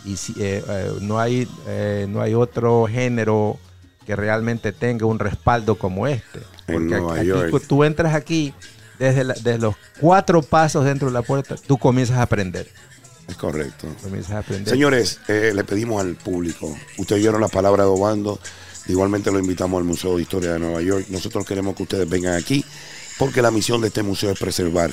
Y 0.04 0.18
si, 0.18 0.34
eh, 0.40 0.64
eh, 0.68 0.92
no, 1.02 1.20
hay, 1.20 1.48
eh, 1.68 2.08
no 2.10 2.22
hay 2.22 2.34
otro 2.34 2.88
género 2.90 3.58
que 4.06 4.16
realmente 4.16 4.72
tenga 4.72 5.06
un 5.06 5.20
respaldo 5.20 5.76
como 5.78 6.08
este. 6.08 6.40
En 6.72 6.80
Porque 6.90 6.96
Nueva 7.02 7.16
aquí, 7.18 7.28
York. 7.28 7.64
tú 7.68 7.84
entras 7.84 8.14
aquí, 8.16 8.54
desde, 9.00 9.24
la- 9.24 9.34
desde 9.34 9.58
los 9.60 9.76
cuatro 10.00 10.42
pasos 10.42 10.86
dentro 10.86 11.08
de 11.08 11.14
la 11.14 11.22
puerta, 11.22 11.56
tú 11.56 11.78
comienzas 11.78 12.18
a 12.18 12.24
aprender. 12.24 12.68
Es 13.28 13.36
correcto. 13.38 13.88
comienzas 14.02 14.32
a 14.32 14.38
aprender. 14.40 14.70
Señores, 14.74 15.20
eh, 15.28 15.52
le 15.56 15.64
pedimos 15.64 16.02
al 16.02 16.16
público. 16.16 16.68
Ustedes 16.98 17.22
oyeron 17.22 17.40
las 17.42 17.52
palabras 17.52 17.86
de 17.86 17.92
Obando. 17.92 18.40
Igualmente 18.88 19.32
lo 19.32 19.40
invitamos 19.40 19.78
al 19.80 19.84
Museo 19.86 20.16
de 20.18 20.24
Historia 20.24 20.54
de 20.54 20.60
Nueva 20.60 20.82
York. 20.82 21.06
Nosotros 21.10 21.46
queremos 21.46 21.76
que 21.76 21.84
ustedes 21.84 22.10
vengan 22.10 22.34
aquí 22.36 22.66
porque 23.20 23.42
la 23.42 23.52
misión 23.52 23.80
de 23.82 23.88
este 23.88 24.04
museo 24.04 24.32
es 24.32 24.40
preservar 24.40 24.92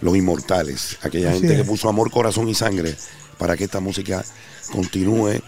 los 0.00 0.16
inmortales, 0.16 0.98
aquella 1.02 1.30
Así 1.30 1.40
gente 1.40 1.56
que 1.56 1.64
puso 1.64 1.88
amor, 1.88 2.10
corazón 2.10 2.48
y 2.48 2.54
sangre 2.54 2.94
para 3.38 3.56
que 3.56 3.64
esta 3.64 3.80
música 3.80 4.24
continúe, 4.72 5.40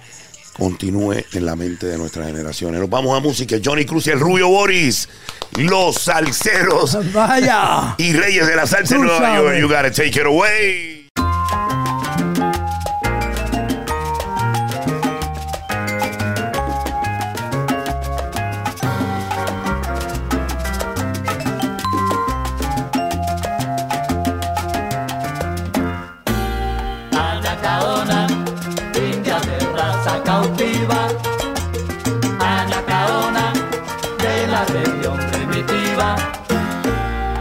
continúe 0.60 1.24
en 1.32 1.46
la 1.46 1.56
mente 1.56 1.86
de 1.86 1.96
nuestras 1.96 2.26
generaciones. 2.26 2.78
Nos 2.80 2.90
vamos 2.90 3.16
a 3.16 3.20
música. 3.20 3.56
Johnny 3.64 3.86
Cruz 3.86 4.06
y 4.08 4.10
el 4.10 4.20
Rubio 4.20 4.48
Boris, 4.48 5.08
los 5.56 5.96
salseros 5.96 6.98
Vaya. 7.14 7.94
y 7.96 8.12
reyes 8.12 8.46
de 8.46 8.56
la 8.56 8.66
salsa 8.66 8.96
en 8.96 9.02
Nueva 9.04 9.36
York. 9.36 9.56
You 9.58 9.68
gotta 9.68 9.90
take 9.90 10.20
it 10.20 10.26
away. 10.26 10.99
La 35.00 35.16
región 35.16 35.18
primitiva. 35.30 36.16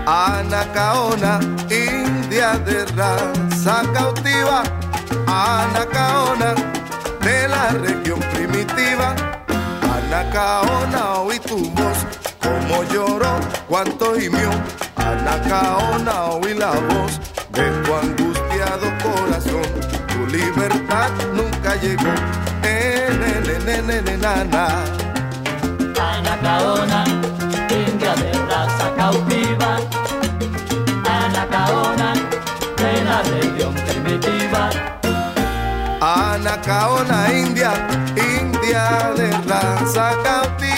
Anacaona, 0.06 1.40
india 1.70 2.58
de 2.66 2.86
raza 2.96 3.84
cautiva. 3.94 4.64
Anacaona, 5.28 6.56
de 7.22 7.48
la 7.48 7.70
región 7.70 8.20
primitiva. 8.34 9.16
Anacaona, 9.82 11.20
oí 11.20 11.40
tu 11.40 11.70
voz, 11.72 11.98
como 12.42 12.84
lloró, 12.84 13.40
cuánto 13.68 14.16
gimió. 14.16 14.50
Anacaona, 14.96 16.26
oí 16.26 16.54
la 16.54 16.72
voz 16.72 17.20
de 17.52 17.70
tu 17.84 17.94
angustiado 17.94 18.88
corazón. 19.04 19.68
Tu 20.08 20.28
libertad 20.28 21.12
nunca 21.34 21.76
llegó. 21.76 22.14
Eh, 22.64 23.10
ne, 23.66 23.82
ne, 23.82 24.02
ne, 24.02 24.18
na, 24.18 24.44
na. 24.44 25.00
Anacaona, 26.00 27.19
Anacaona 36.02 37.28
india, 37.34 37.72
india 38.40 39.14
de 39.18 39.30
raza 39.50 40.08
cautiva 40.24 40.69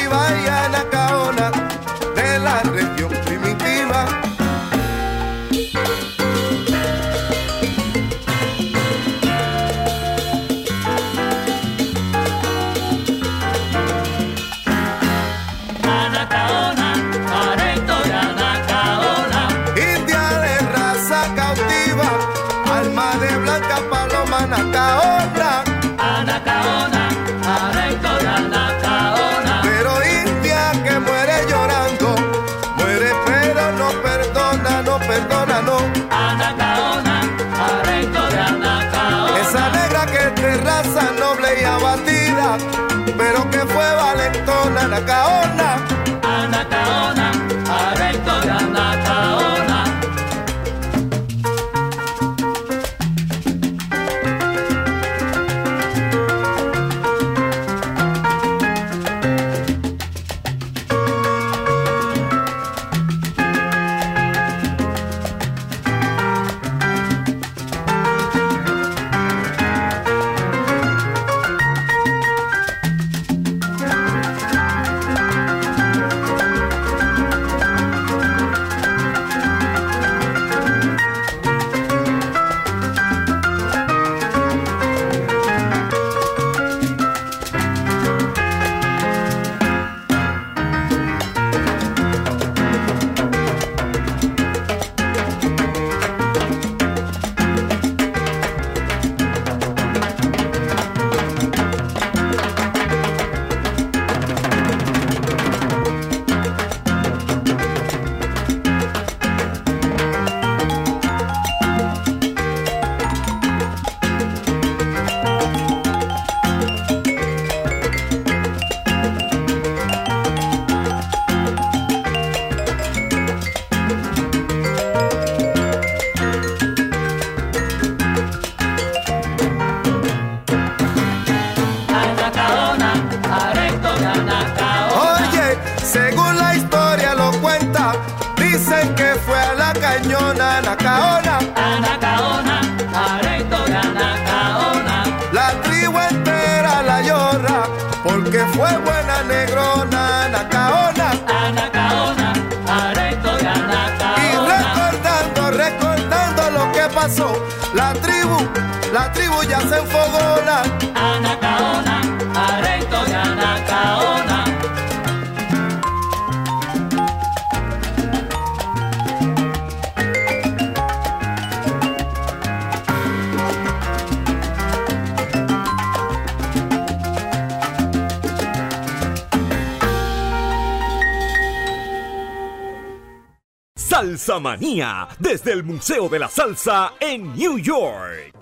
desde 185.43 185.53
el 185.53 185.63
Museo 185.63 186.07
de 186.07 186.19
la 186.19 186.29
Salsa 186.29 186.93
en 186.99 187.33
New 187.33 187.57
York. 187.57 188.33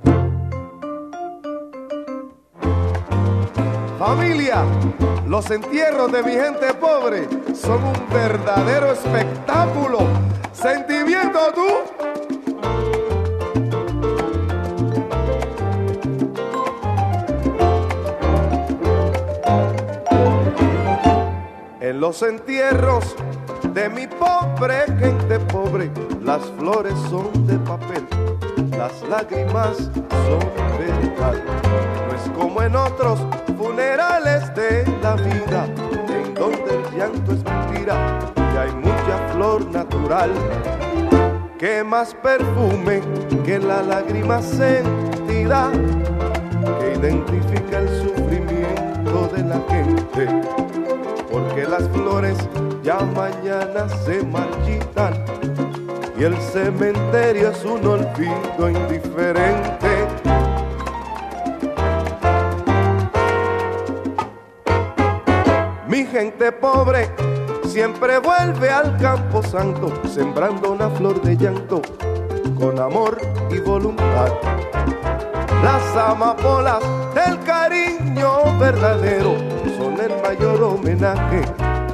Familia, 3.98 4.66
los 5.26 5.50
entierros 5.50 6.12
de 6.12 6.24
mi 6.24 6.32
gente 6.32 6.74
pobre 6.74 7.28
son 7.56 7.82
un 7.86 8.10
verdadero 8.10 8.92
espectáculo. 8.92 10.00
¿Sentimiento 10.52 11.40
tú? 11.56 11.68
En 21.80 22.02
los 22.02 22.22
entierros 22.24 23.16
de 23.74 23.90
mi 23.90 24.08
pobre 24.08 24.86
gente 25.00 25.40
pobre 25.40 25.90
las 26.30 26.46
flores 26.60 26.94
son 27.10 27.48
de 27.48 27.58
papel, 27.58 28.06
las 28.78 29.02
lágrimas 29.10 29.78
son 30.28 30.40
verdad. 30.78 31.34
No 32.06 32.16
es 32.16 32.30
como 32.38 32.62
en 32.62 32.76
otros 32.76 33.20
funerales 33.58 34.54
de 34.54 34.86
la 35.02 35.16
vida, 35.16 35.66
en 36.08 36.36
donde 36.36 36.76
el 36.76 36.96
llanto 36.96 37.32
es 37.32 37.44
mentira 37.44 38.20
y 38.38 38.58
hay 38.58 38.72
mucha 38.76 39.34
flor 39.34 39.66
natural. 39.72 40.30
Que 41.58 41.84
más 41.84 42.14
perfume 42.14 43.02
que 43.44 43.58
la 43.58 43.82
lágrima 43.82 44.40
sentida 44.40 45.72
que 46.80 46.94
identifica 46.96 47.80
el 47.80 47.90
sufrimiento 48.04 49.30
de 49.34 49.44
la 49.46 49.60
gente 49.68 50.28
porque 51.32 51.66
las 51.66 51.88
flores 51.90 52.38
ya 52.84 53.00
mañana 53.16 53.90
se 54.06 54.24
marchitan 54.24 55.39
y 56.20 56.24
el 56.24 56.38
cementerio 56.38 57.50
es 57.50 57.64
un 57.64 57.86
olvido 57.88 58.70
indiferente. 58.70 60.08
Mi 65.88 66.06
gente 66.06 66.52
pobre 66.52 67.10
siempre 67.66 68.20
vuelve 68.20 68.70
al 68.70 68.98
campo 68.98 69.42
santo, 69.42 69.94
sembrando 70.10 70.74
una 70.74 70.90
flor 70.90 71.22
de 71.22 71.38
llanto 71.38 71.82
con 72.60 72.78
amor 72.80 73.18
y 73.50 73.60
voluntad. 73.60 74.34
Las 75.64 75.96
amapolas 75.96 76.84
del 77.16 77.40
cariño 77.46 78.60
verdadero 78.60 79.36
son 79.78 79.98
el 80.02 80.22
mayor 80.22 80.64
homenaje 80.64 81.42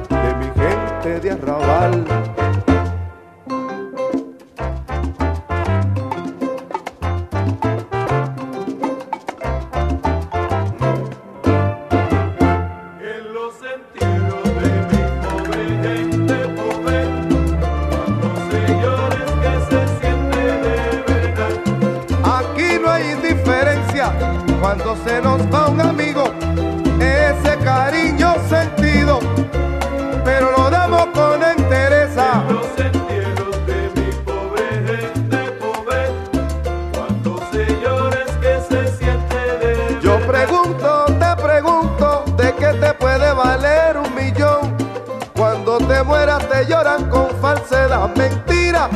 de 0.08 0.34
mi 0.34 0.46
gente 0.46 1.20
de 1.20 1.30
arrabal. 1.30 2.45
Mentira 48.16 48.88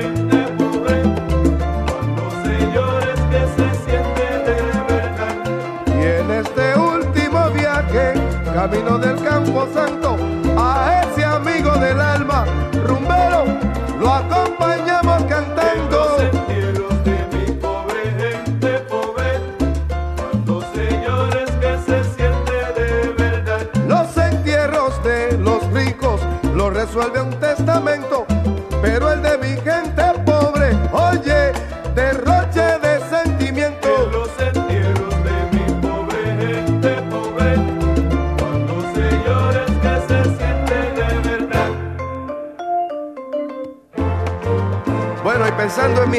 pobre 0.00 0.23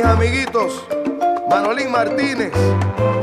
amiguitos, 0.06 0.84
Manolín 1.49 1.91
Martínez, 1.91 2.53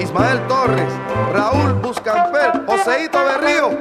Ismael 0.01 0.41
Torres, 0.49 0.93
Raúl 1.33 1.73
Buscamper, 1.75 2.65
Joseito 2.67 3.19
Berrío, 3.25 3.79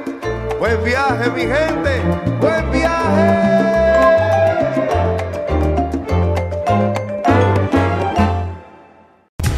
buen 0.58 0.82
viaje 0.84 1.30
mi 1.30 1.42
gente, 1.42 2.02
buen 2.40 2.70
viaje. 2.70 3.52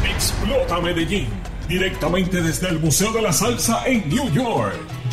Explota 0.05 0.80
Medellín. 0.80 1.28
Directamente 1.68 2.42
desde 2.42 2.68
el 2.68 2.78
Museo 2.78 3.11
de 3.12 3.22
la 3.22 3.32
Salsa 3.32 3.86
en 3.86 4.07
New 4.11 4.30
York. 4.32 4.84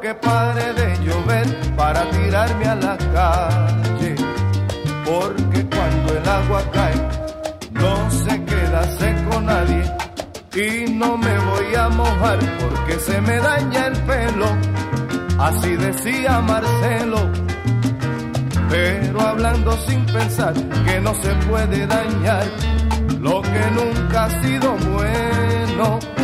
Que 0.00 0.14
pare 0.14 0.72
de 0.74 0.96
llover 1.04 1.46
para 1.76 2.08
tirarme 2.10 2.64
a 2.66 2.74
la 2.74 2.96
calle. 2.96 4.14
Porque 5.04 5.66
cuando 5.66 6.16
el 6.18 6.28
agua 6.28 6.62
cae, 6.72 6.96
no 7.72 8.10
se 8.10 8.44
queda 8.44 8.82
seco 8.98 9.40
nadie. 9.40 9.84
Y 10.54 10.92
no 10.92 11.16
me 11.16 11.38
voy 11.38 11.74
a 11.74 11.88
mojar 11.88 12.38
porque 12.60 12.98
se 13.00 13.20
me 13.20 13.36
daña 13.38 13.86
el 13.86 13.96
pelo. 14.02 14.46
Así 15.38 15.76
decía 15.76 16.40
Marcelo. 16.40 17.30
Pero 18.68 19.20
hablando 19.20 19.72
sin 19.86 20.04
pensar 20.06 20.54
que 20.84 21.00
no 21.00 21.14
se 21.14 21.32
puede 21.48 21.86
dañar 21.86 22.44
lo 23.20 23.40
que 23.42 23.64
nunca 23.74 24.24
ha 24.24 24.42
sido 24.42 24.76
bueno. 24.92 26.17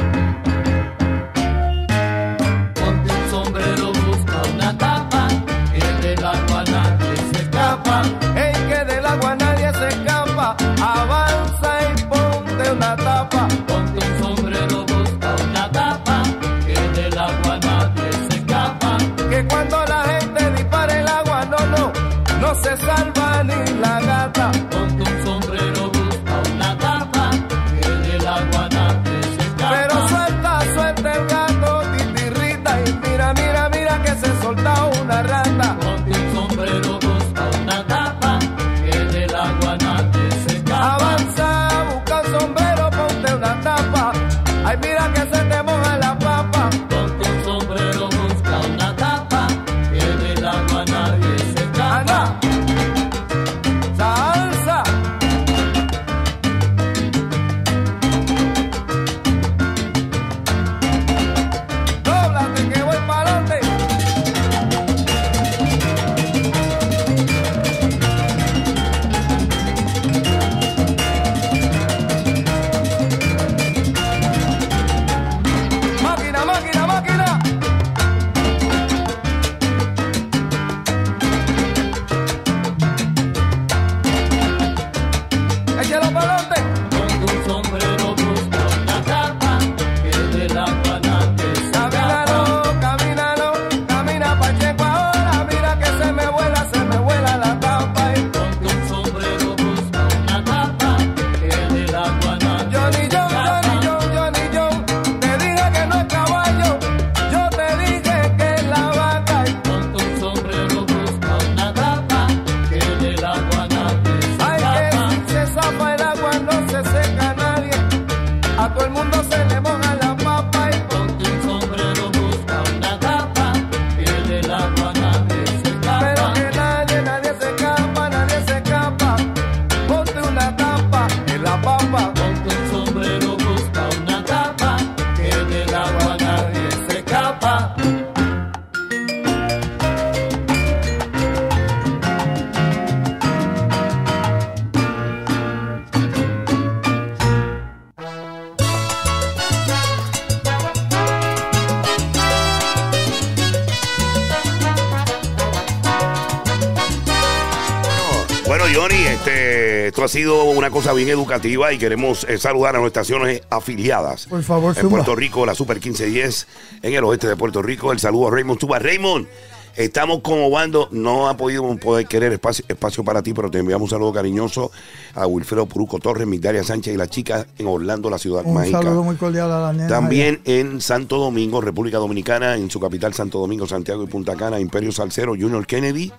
Sido 160.15 160.45
una 160.45 160.71
cosa 160.71 160.93
bien 160.93 161.09
educativa 161.09 161.73
y 161.73 161.79
queremos 161.79 162.23
eh, 162.29 162.39
saludar 162.39 162.77
a 162.77 162.79
nuestras 162.79 163.09
estaciones 163.11 163.43
afiliadas. 163.51 164.29
Por 164.29 164.45
favor, 164.45 164.73
En. 164.79 164.89
Puerto 164.89 165.17
Rico, 165.17 165.45
la 165.45 165.57
Super 165.57 165.79
1510, 165.79 166.47
en 166.83 166.95
el 166.95 167.03
oeste 167.03 167.27
de 167.27 167.35
Puerto 167.35 167.61
Rico. 167.63 167.91
El 167.91 167.99
saludo 167.99 168.29
a 168.29 168.31
Raymond 168.31 168.61
Tuba. 168.61 168.79
Raymond, 168.79 169.27
estamos 169.75 170.21
como 170.21 170.49
bando, 170.51 170.89
no 170.93 171.29
ha 171.29 171.37
podido 171.37 171.65
poder 171.79 172.07
querer 172.07 172.33
espacio, 172.33 172.65
espacio 172.69 173.03
para 173.03 173.25
ti, 173.25 173.35
pero 173.35 173.51
te 173.51 173.59
enviamos 173.59 173.87
un 173.87 173.91
saludo 173.91 174.13
cariñoso 174.13 174.71
a 175.17 175.27
Wilfredo 175.27 175.67
Puruco 175.67 175.99
Torres, 175.99 176.29
Migdalia 176.29 176.63
Sánchez 176.63 176.95
y 176.95 176.97
la 176.97 177.09
chica 177.09 177.49
en 177.59 177.67
Orlando, 177.67 178.09
la 178.09 178.19
ciudad 178.19 178.43
Un 178.45 178.55
mágica. 178.55 178.83
saludo 178.83 179.03
muy 179.03 179.17
cordial 179.17 179.51
a 179.51 179.59
la 179.63 179.73
nena. 179.73 179.89
También 179.89 180.41
en 180.45 180.81
Santo 180.81 181.19
Domingo, 181.19 181.61
República 181.61 181.99
Dominicana, 181.99 182.55
en 182.55 182.71
su 182.71 182.79
capital 182.79 183.15
Santo 183.15 183.41
Domingo, 183.41 183.67
Santiago 183.67 184.05
y 184.05 184.07
Punta 184.07 184.37
Cana, 184.37 184.61
Imperio 184.61 184.93
Salcero, 184.93 185.33
Junior 185.33 185.67
Kennedy, 185.67 186.13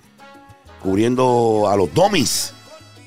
cubriendo 0.83 1.69
a 1.69 1.77
los 1.77 1.93
Domis. 1.93 2.51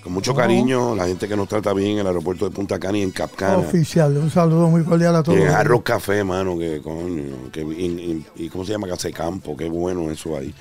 Con 0.02 0.12
mucho 0.12 0.34
cariño, 0.34 0.94
la 0.94 1.06
gente 1.06 1.26
que 1.28 1.36
nos 1.36 1.48
trata 1.48 1.72
bien 1.72 1.92
en 1.92 1.98
el 1.98 2.06
aeropuerto 2.06 2.48
de 2.48 2.54
Punta 2.54 2.78
Cana 2.78 2.98
y 2.98 3.02
en 3.02 3.10
Capcana. 3.10 3.58
Oficial, 3.58 4.16
un 4.16 4.30
saludo 4.30 4.68
muy 4.68 4.82
cordial 4.84 5.16
a 5.16 5.20
Y 5.20 5.22
todos. 5.24 5.38
en 5.38 5.48
Arroz 5.48 5.82
Café, 5.82 6.22
mano, 6.24 6.56
que 6.58 6.80
coño, 6.80 7.50
que, 7.52 7.60
y, 7.62 7.64
y- 8.36 8.44
y 8.44 8.48
¿cómo 8.48 8.64
se 8.64 8.72
llama? 8.72 8.86
De 8.88 9.12
Campo, 9.12 9.56
qué 9.56 9.68
bueno 9.68 10.10
eso 10.10 10.36
ahí. 10.36 10.54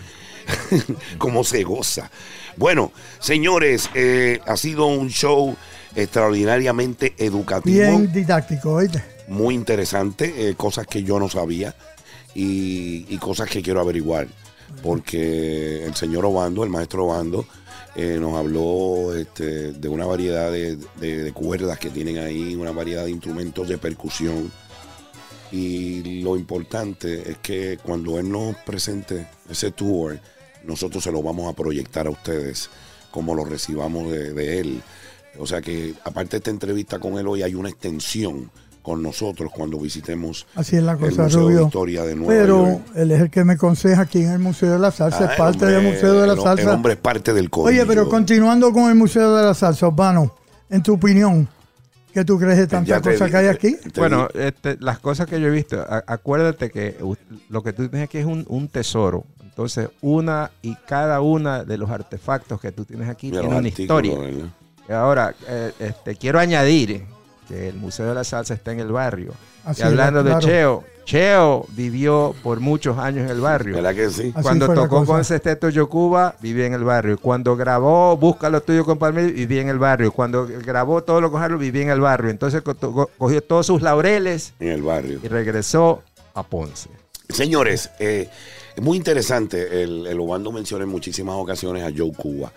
Cómo 1.18 1.44
se 1.44 1.64
goza. 1.64 2.10
Bueno, 2.56 2.92
señores, 3.20 3.90
eh, 3.94 4.40
ha 4.48 4.56
sido 4.56 4.86
un 4.88 5.10
show 5.10 5.56
extraordinariamente 5.94 7.14
educativo 7.18 7.76
Bien 7.78 8.12
didáctico, 8.14 8.74
¿oíste? 8.76 9.04
muy 9.28 9.56
interesante, 9.56 10.50
eh, 10.50 10.56
cosas 10.56 10.88
que 10.88 11.04
yo 11.04 11.20
no 11.20 11.28
sabía 11.30 11.76
y, 12.34 13.06
y 13.10 13.18
cosas 13.18 13.50
que 13.50 13.62
quiero 13.62 13.82
averiguar. 13.82 14.28
Porque 14.82 15.86
el 15.86 15.96
señor 15.96 16.26
Obando, 16.26 16.64
el 16.64 16.70
maestro 16.70 17.06
Obando, 17.06 17.46
eh, 17.98 18.18
nos 18.22 18.36
habló 18.36 19.14
este, 19.16 19.74
de 19.74 19.90
una 19.90 20.06
variedad 20.06 20.52
de, 20.52 20.78
de- 21.00 21.34
cuerdas 21.34 21.80
que 21.80 21.90
tienen 21.90 22.20
ahí, 22.20 22.56
una 22.56 22.72
variedad 22.72 23.04
de 23.06 23.12
instrumentos 23.12 23.68
de 23.68 23.78
percusión. 23.78 24.52
Y 25.52 26.22
lo 26.22 26.36
importante 26.38 27.32
es 27.32 27.38
que 27.40 27.78
cuando 27.82 28.20
él 28.20 28.30
nos 28.32 28.56
presente 28.58 29.28
ese 29.50 29.72
tour, 29.72 30.20
nosotros 30.64 31.04
se 31.04 31.12
lo 31.12 31.22
vamos 31.24 31.52
a 31.52 31.56
proyectar 31.56 32.06
a 32.08 32.12
ustedes 32.12 32.70
como 33.12 33.34
lo 33.34 33.44
recibamos 33.46 34.12
de 34.12 34.60
él. 34.60 34.82
O 35.40 35.48
sea 35.48 35.62
que 35.62 35.94
aparte 36.04 36.32
de 36.32 36.38
esta 36.38 36.52
entrevista 36.52 37.00
con 37.00 37.18
él 37.18 37.28
hoy 37.28 37.42
hay 37.44 37.56
una 37.56 37.70
extensión 37.70 38.52
con 38.88 39.04
nosotros 39.04 39.52
cuando 39.54 39.78
visitemos 39.82 40.48
Así 40.56 40.78
es 40.78 40.82
la 40.84 40.94
el 40.94 40.98
cosa, 40.98 41.24
de 41.26 41.30
Rubio. 41.36 41.66
Historia 41.66 42.04
de 42.06 42.16
Nueva 42.16 42.32
Pero 42.32 42.66
York. 42.68 42.82
él 42.96 43.12
es 43.12 43.20
el 43.20 43.30
que 43.30 43.44
me 43.44 43.54
aconseja 43.54 44.04
aquí 44.04 44.22
en 44.22 44.32
el 44.32 44.40
Museo 44.40 44.72
de 44.72 44.80
la 44.80 44.92
Salsa, 44.92 45.18
Ah, 45.20 45.26
es 45.26 45.32
el 45.32 45.38
parte 45.38 45.66
hombre- 45.66 45.72
del 45.74 45.94
Museo 45.94 46.14
de 46.22 46.28
la 46.28 46.34
el- 46.34 46.40
Salsa. 46.40 46.64
El 46.64 46.70
hombre 46.70 46.94
es 46.94 47.00
parte 47.00 47.34
del 47.34 47.50
código. 47.50 47.68
Oye, 47.68 47.86
pero 47.86 48.08
continuando 48.08 48.72
con 48.72 48.90
el 48.90 48.96
Museo 48.96 49.36
de 49.36 49.44
la 49.44 49.54
Salsa, 49.54 49.90
Urbano, 49.90 50.34
en 50.70 50.82
tu 50.82 50.94
opinión, 50.94 51.50
¿qué 52.14 52.24
tú 52.24 52.40
crees 52.40 52.58
de 52.60 52.68
tantas 52.68 53.02
cosas 53.02 53.30
que 53.30 53.36
hay 53.36 53.48
aquí? 53.48 53.76
Bueno, 53.98 54.30
este, 54.34 54.78
las 54.80 55.00
cosas 55.00 55.28
que 55.28 55.42
yo 55.42 55.48
he 55.48 55.52
visto, 55.52 55.82
a- 55.82 56.06
acuérdate 56.08 56.70
que 56.72 56.96
lo 57.50 57.62
que 57.62 57.74
tú 57.74 57.90
tienes 57.90 58.08
aquí 58.08 58.20
es 58.20 58.26
un, 58.26 58.46
un 58.48 58.70
tesoro. 58.70 59.26
Entonces, 59.44 59.90
una 60.00 60.50
y 60.62 60.76
cada 60.88 61.20
una 61.20 61.66
de 61.66 61.78
los 61.78 61.90
artefactos 61.90 62.62
que 62.62 62.72
tú 62.72 62.86
tienes 62.86 63.10
aquí 63.10 63.32
tiene 63.32 63.48
una 63.50 63.68
historia. 63.68 64.14
Y 64.88 64.92
Ahora, 64.94 65.36
eh, 65.50 65.74
este, 65.80 66.16
quiero 66.16 66.40
añadir 66.40 67.04
que 67.48 67.70
el 67.70 67.76
Museo 67.76 68.06
de 68.08 68.14
la 68.16 68.24
Salsa 68.24 68.54
está 68.54 68.72
en 68.72 68.80
el 68.80 68.92
barrio. 68.92 69.34
Así 69.66 69.82
y 69.82 69.86
hablando 69.86 70.24
de. 70.24 70.38
Cheo, 70.40 70.84
Cheo 71.06 71.66
vivió 71.70 72.36
por 72.44 72.60
muchos 72.60 72.98
años 72.98 73.24
en 73.26 73.30
el 73.32 73.40
barrio. 73.42 73.76
¿Verdad 73.76 73.96
que 73.96 74.10
sí? 74.10 74.34
Cuando 74.42 74.74
tocó 74.74 75.06
con 75.06 75.24
Sesteto 75.24 75.70
Yocuba, 75.70 76.36
vivía 76.42 76.66
en 76.66 76.74
el 76.74 76.84
barrio. 76.84 77.18
Cuando 77.18 77.56
grabó 77.56 78.18
Busca 78.18 78.50
lo 78.50 78.62
tuyo 78.62 78.84
con 78.86 78.98
Palmero, 78.98 79.32
vivía 79.34 79.62
en 79.62 79.70
el 79.70 79.80
barrio. 79.80 80.12
Cuando 80.12 80.46
grabó 80.48 81.04
todo 81.04 81.22
lo 81.22 81.32
con 81.32 81.42
Harold, 81.42 81.62
vivía 81.62 81.84
en 81.84 81.90
el 81.92 82.02
barrio. 82.02 82.30
Entonces 82.30 82.62
co- 82.62 82.76
to- 82.76 83.10
cogió 83.18 83.42
todos 83.42 83.66
sus 83.68 83.82
laureles 83.82 84.54
En 84.60 84.70
el 84.70 84.82
barrio. 84.82 85.20
y 85.24 85.28
regresó 85.30 86.04
a 86.34 86.44
Ponce. 86.44 86.90
Señores, 87.30 87.90
eh, 88.00 88.30
es 88.76 88.84
muy 88.84 88.98
interesante. 88.98 89.84
El, 89.84 90.08
el 90.08 90.20
Obando 90.20 90.52
menciona 90.52 90.84
en 90.84 90.90
muchísimas 90.90 91.36
ocasiones 91.36 91.84
a 91.84 91.92
Joe 91.96 92.12
Cuba. 92.14 92.52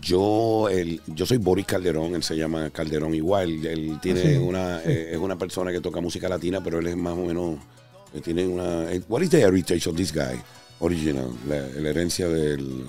Yo, 0.00 0.68
el, 0.68 1.00
yo 1.06 1.26
soy 1.26 1.38
Boris 1.38 1.66
Calderón, 1.66 2.14
él 2.14 2.22
se 2.22 2.36
llama 2.36 2.70
Calderón 2.70 3.14
igual. 3.14 3.64
Él 3.66 3.98
tiene 4.02 4.20
Sí, 4.22 4.36
una, 4.36 4.80
eh, 4.84 5.10
es 5.12 5.18
una 5.18 5.36
persona 5.36 5.72
que 5.72 5.80
toca 5.80 6.00
música 6.00 6.28
latina, 6.28 6.60
pero 6.62 6.78
él 6.78 6.86
es 6.86 6.96
más 6.96 7.14
o 7.14 7.24
menos, 7.24 7.56
eh, 8.14 8.20
tiene 8.20 8.46
una. 8.46 8.90
eh, 8.92 9.00
What 9.08 9.22
is 9.22 9.30
the 9.30 9.40
heritage 9.40 9.88
of 9.88 9.96
this 9.96 10.12
guy? 10.12 10.40
Original, 10.80 11.28
la, 11.48 11.56
la 11.80 11.88
herencia 11.90 12.28
del 12.28 12.84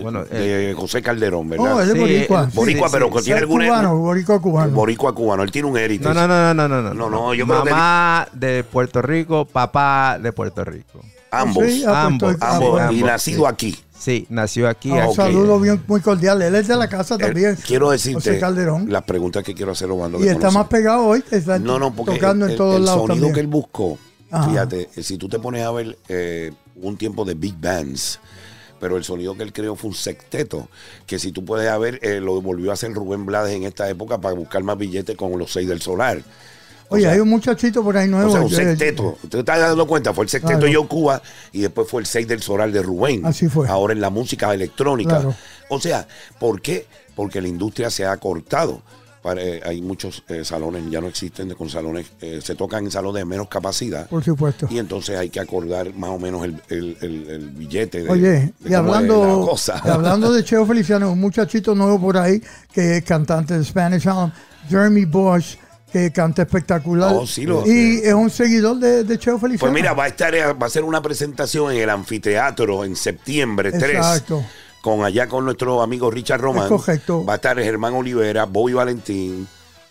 Bueno, 0.00 0.24
eh, 0.30 0.68
de 0.68 0.74
José 0.74 1.02
Calderón, 1.02 1.48
¿verdad? 1.50 1.74
Oh, 1.76 1.80
es 1.80 1.90
Sí, 1.92 1.98
boricua. 1.98 2.48
sí. 2.50 2.56
boricua, 2.56 2.88
pero 2.92 3.10
que 3.10 3.22
tiene 3.22 3.40
alguna 3.40 3.66
cubano, 3.66 3.96
boricua 3.98 4.40
cubano. 4.40 4.72
boricua 4.72 5.14
cubano. 5.14 5.42
Él 5.42 5.50
tiene 5.50 5.68
un 5.68 5.76
heritage. 5.76 6.14
no, 6.14 6.26
no, 6.28 6.54
no, 6.54 6.54
no, 6.54 6.68
no, 6.68 6.82
no, 6.82 6.94
No, 6.94 7.10
no, 7.10 7.34
yo 7.34 7.44
creo 7.46 7.64
que- 7.64 7.70
Mamá 7.70 8.28
de 8.32 8.62
Puerto 8.64 9.02
Rico, 9.02 9.44
papá 9.44 10.18
de 10.22 10.32
Puerto 10.32 10.64
Rico. 10.64 11.00
Ambos, 11.30 11.64
Sí, 11.66 11.82
ah, 11.86 12.08
pues, 12.18 12.36
ambos, 12.40 12.76
ambos, 12.80 12.92
y 12.94 13.02
nacido 13.02 13.40
sí. 13.40 13.46
aquí. 13.48 13.76
Sí, 13.98 14.26
nació 14.28 14.68
aquí. 14.68 14.90
Ah, 14.90 15.08
un 15.08 15.14
saludo 15.14 15.58
bien, 15.60 15.82
muy 15.86 16.00
cordial. 16.00 16.42
Él 16.42 16.54
es 16.56 16.68
de 16.68 16.76
la 16.76 16.88
casa 16.88 17.14
Eh, 17.14 17.18
también. 17.18 17.56
quiero 17.66 17.90
decirte 17.90 18.30
José 18.30 18.38
Calderón. 18.40 18.90
las 18.90 19.04
preguntas 19.04 19.42
que 19.44 19.54
quiero 19.54 19.72
hacer 19.72 19.90
Obando. 19.90 20.18
y 20.18 20.22
que 20.22 20.28
está 20.28 20.40
conoce. 20.48 20.58
más 20.58 20.68
pegado 20.68 21.04
hoy. 21.06 21.22
que 21.22 21.36
Está 21.36 21.58
No, 21.58 21.78
no, 21.78 21.94
porque 21.94 22.14
tocando 22.14 22.46
el, 22.46 22.52
en 22.52 22.56
todos 22.58 22.76
el 22.76 22.84
lados 22.84 23.00
sonido 23.02 23.14
también. 23.14 23.34
que 23.34 23.40
él 23.40 23.46
buscó, 23.46 23.98
Ajá. 24.30 24.50
fíjate, 24.50 24.88
eh, 24.96 25.02
si 25.02 25.16
tú 25.16 25.28
te 25.28 25.38
pones 25.38 25.62
a 25.64 25.70
ver 25.70 25.96
eh, 26.08 26.52
un 26.76 26.96
tiempo 26.96 27.24
de 27.24 27.34
big 27.34 27.54
bands, 27.58 28.18
pero 28.80 28.96
el 28.96 29.04
sonido 29.04 29.36
que 29.36 29.44
él 29.44 29.52
creó 29.52 29.76
fue 29.76 29.88
un 29.90 29.96
sexteto, 29.96 30.68
que 31.06 31.18
si 31.18 31.30
tú 31.32 31.44
puedes 31.44 31.78
ver, 31.78 31.98
eh, 32.02 32.20
lo 32.20 32.42
volvió 32.42 32.70
a 32.70 32.74
hacer 32.74 32.92
Rubén 32.92 33.24
Blades 33.24 33.54
en 33.54 33.62
esta 33.62 33.88
época 33.88 34.20
para 34.20 34.34
buscar 34.34 34.62
más 34.64 34.76
billetes 34.76 35.16
con 35.16 35.38
los 35.38 35.52
seis 35.52 35.68
del 35.68 35.80
solar. 35.80 36.20
O 36.94 36.96
Oye, 36.96 37.04
sea, 37.04 37.12
hay 37.12 37.20
un 37.20 37.28
muchachito 37.28 37.82
por 37.82 37.96
ahí 37.96 38.08
nuevo. 38.08 38.28
o 38.30 38.32
sea, 38.32 38.40
un 38.42 38.50
sexteto. 38.50 39.18
¿Te 39.28 39.40
estás 39.40 39.58
dando 39.60 39.86
cuenta? 39.86 40.12
Fue 40.14 40.24
el 40.24 40.30
sexteto 40.30 40.58
Claro. 40.60 40.66
de 40.66 40.72
Yo 40.72 40.88
Cuba 40.88 41.20
y 41.52 41.60
después 41.62 41.88
fue 41.88 42.00
el 42.00 42.06
6 42.06 42.26
del 42.28 42.42
Solar 42.42 42.70
de 42.72 42.82
Rubén. 42.82 43.24
Así 43.26 43.48
fue. 43.48 43.68
Ahora 43.68 43.92
en 43.92 44.00
la 44.00 44.10
música 44.10 44.52
electrónica. 44.54 45.20
Claro. 45.20 45.34
O 45.68 45.80
sea, 45.80 46.06
¿por 46.38 46.60
qué? 46.60 46.86
Porque 47.14 47.40
la 47.40 47.48
industria 47.48 47.90
se 47.90 48.04
ha 48.06 48.16
cortado. 48.16 48.82
Para- 49.22 49.40
eh, 49.42 49.58
hay 49.64 49.80
muchos 49.80 50.22
eh, 50.28 50.44
salones, 50.44 50.82
ya 50.90 51.00
no 51.00 51.06
existen 51.08 51.48
con 51.54 51.70
salones, 51.70 52.04
eh, 52.20 52.40
se 52.44 52.54
tocan 52.54 52.84
en 52.84 52.90
salones 52.90 53.20
de 53.20 53.24
menos 53.24 53.48
capacidad. 53.48 54.06
Por 54.06 54.22
supuesto. 54.22 54.66
Y 54.70 54.78
entonces 54.78 55.16
hay 55.16 55.30
que 55.30 55.40
acordar 55.40 55.94
más 55.94 56.10
o 56.10 56.18
menos 56.18 56.44
el, 56.44 56.60
el- 56.68 56.96
el- 57.00 57.30
el 57.30 57.48
billete 57.48 58.02
de, 58.02 58.10
Oye, 58.10 58.52
de 58.60 58.70
y 58.70 58.74
hablando, 58.74 59.40
la 59.40 59.46
cosa. 59.46 59.80
y 59.82 59.88
hablando 59.88 60.30
de 60.30 60.44
Cheo 60.44 60.66
Feliciano, 60.66 61.10
un 61.10 61.20
muchachito 61.20 61.74
nuevo 61.74 61.98
por 61.98 62.18
ahí 62.18 62.42
que 62.70 62.98
es 62.98 63.04
cantante 63.04 63.56
de 63.56 63.64
Spanish 63.64 64.06
Harlem, 64.06 64.30
Jeremy 64.68 65.06
Bosch, 65.06 65.56
que 65.94 66.10
canta 66.10 66.42
espectacular. 66.42 67.12
Oh, 67.14 67.24
sí, 67.24 67.44
lo- 67.46 67.64
y 67.64 68.00
es 68.02 68.12
un 68.14 68.28
seguidor 68.28 68.78
de, 68.80 69.04
de 69.04 69.16
Cheo 69.16 69.38
Feliciano. 69.38 69.60
Pues 69.60 69.72
mira, 69.72 69.92
va 69.94 70.04
a 70.04 70.08
estar, 70.08 70.34
eh, 70.34 70.52
va 70.52 70.66
a 70.66 70.70
ser 70.70 70.82
una 70.82 71.00
presentación 71.00 71.70
en 71.70 71.78
el 71.82 71.88
anfiteatro 71.90 72.84
en 72.84 72.96
septiembre 72.96 73.70
3. 73.70 73.82
Exacto. 73.94 74.44
Con 74.82 75.04
allá 75.04 75.28
con 75.28 75.44
nuestro 75.44 75.80
amigo 75.82 76.10
Richard 76.10 76.40
Román. 76.40 76.64
Es 76.64 76.68
correcto. 76.68 77.24
Va 77.24 77.34
a 77.34 77.36
estar 77.36 77.56
Germán 77.62 77.94
Olivera, 77.94 78.44
Bobby 78.44 78.72
Valentín, 78.72 79.46